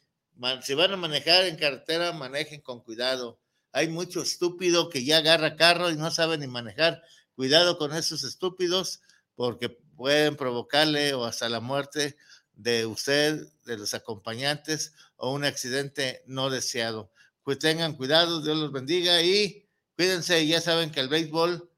si 0.63 0.75
van 0.75 0.93
a 0.93 0.97
manejar 0.97 1.45
en 1.45 1.55
carretera, 1.55 2.13
manejen 2.13 2.61
con 2.61 2.81
cuidado. 2.81 3.39
Hay 3.71 3.87
mucho 3.87 4.23
estúpido 4.23 4.89
que 4.89 5.05
ya 5.05 5.19
agarra 5.19 5.55
carro 5.55 5.91
y 5.91 5.97
no 5.97 6.11
sabe 6.11 6.39
ni 6.39 6.49
manejar. 6.49 7.01
Cuidado 7.37 7.79
con 7.79 7.95
esos 7.95 8.25
estúpidos 8.25 9.01
porque 9.37 9.69
pueden 9.69 10.35
provocarle 10.35 11.15
o 11.15 11.25
hasta 11.25 11.49
la 11.49 11.61
muerte 11.61 12.17
de 12.55 12.85
usted, 12.85 13.47
de 13.65 13.79
los 13.79 13.95
acompañantes 13.95 14.93
o 15.15 15.33
un 15.33 15.45
accidente 15.45 16.25
no 16.27 16.51
deseado. 16.51 17.12
Pues 17.43 17.59
tengan 17.59 17.95
cuidado, 17.95 18.41
Dios 18.41 18.57
los 18.57 18.73
bendiga 18.73 19.21
y 19.23 19.69
cuídense. 19.97 20.47
Ya 20.47 20.61
saben 20.61 20.91
que 20.91 21.01
el 21.01 21.09
béisbol 21.09 21.71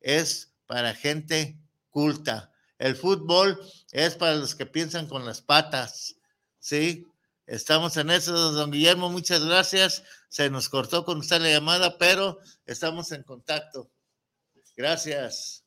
es 0.00 0.54
para 0.66 0.94
gente 0.94 1.60
culta. 1.90 2.52
El 2.78 2.96
fútbol 2.96 3.60
es 3.92 4.14
para 4.14 4.36
los 4.36 4.54
que 4.54 4.66
piensan 4.66 5.06
con 5.06 5.26
las 5.26 5.42
patas. 5.42 6.16
¿Sí? 6.58 7.06
Estamos 7.46 7.96
en 7.96 8.10
eso, 8.10 8.52
don 8.52 8.70
Guillermo. 8.70 9.10
Muchas 9.10 9.44
gracias. 9.44 10.02
Se 10.28 10.48
nos 10.48 10.68
cortó 10.68 11.04
con 11.04 11.18
usted 11.18 11.40
la 11.40 11.50
llamada, 11.50 11.98
pero 11.98 12.38
estamos 12.64 13.12
en 13.12 13.22
contacto. 13.22 13.90
Gracias. 14.76 15.59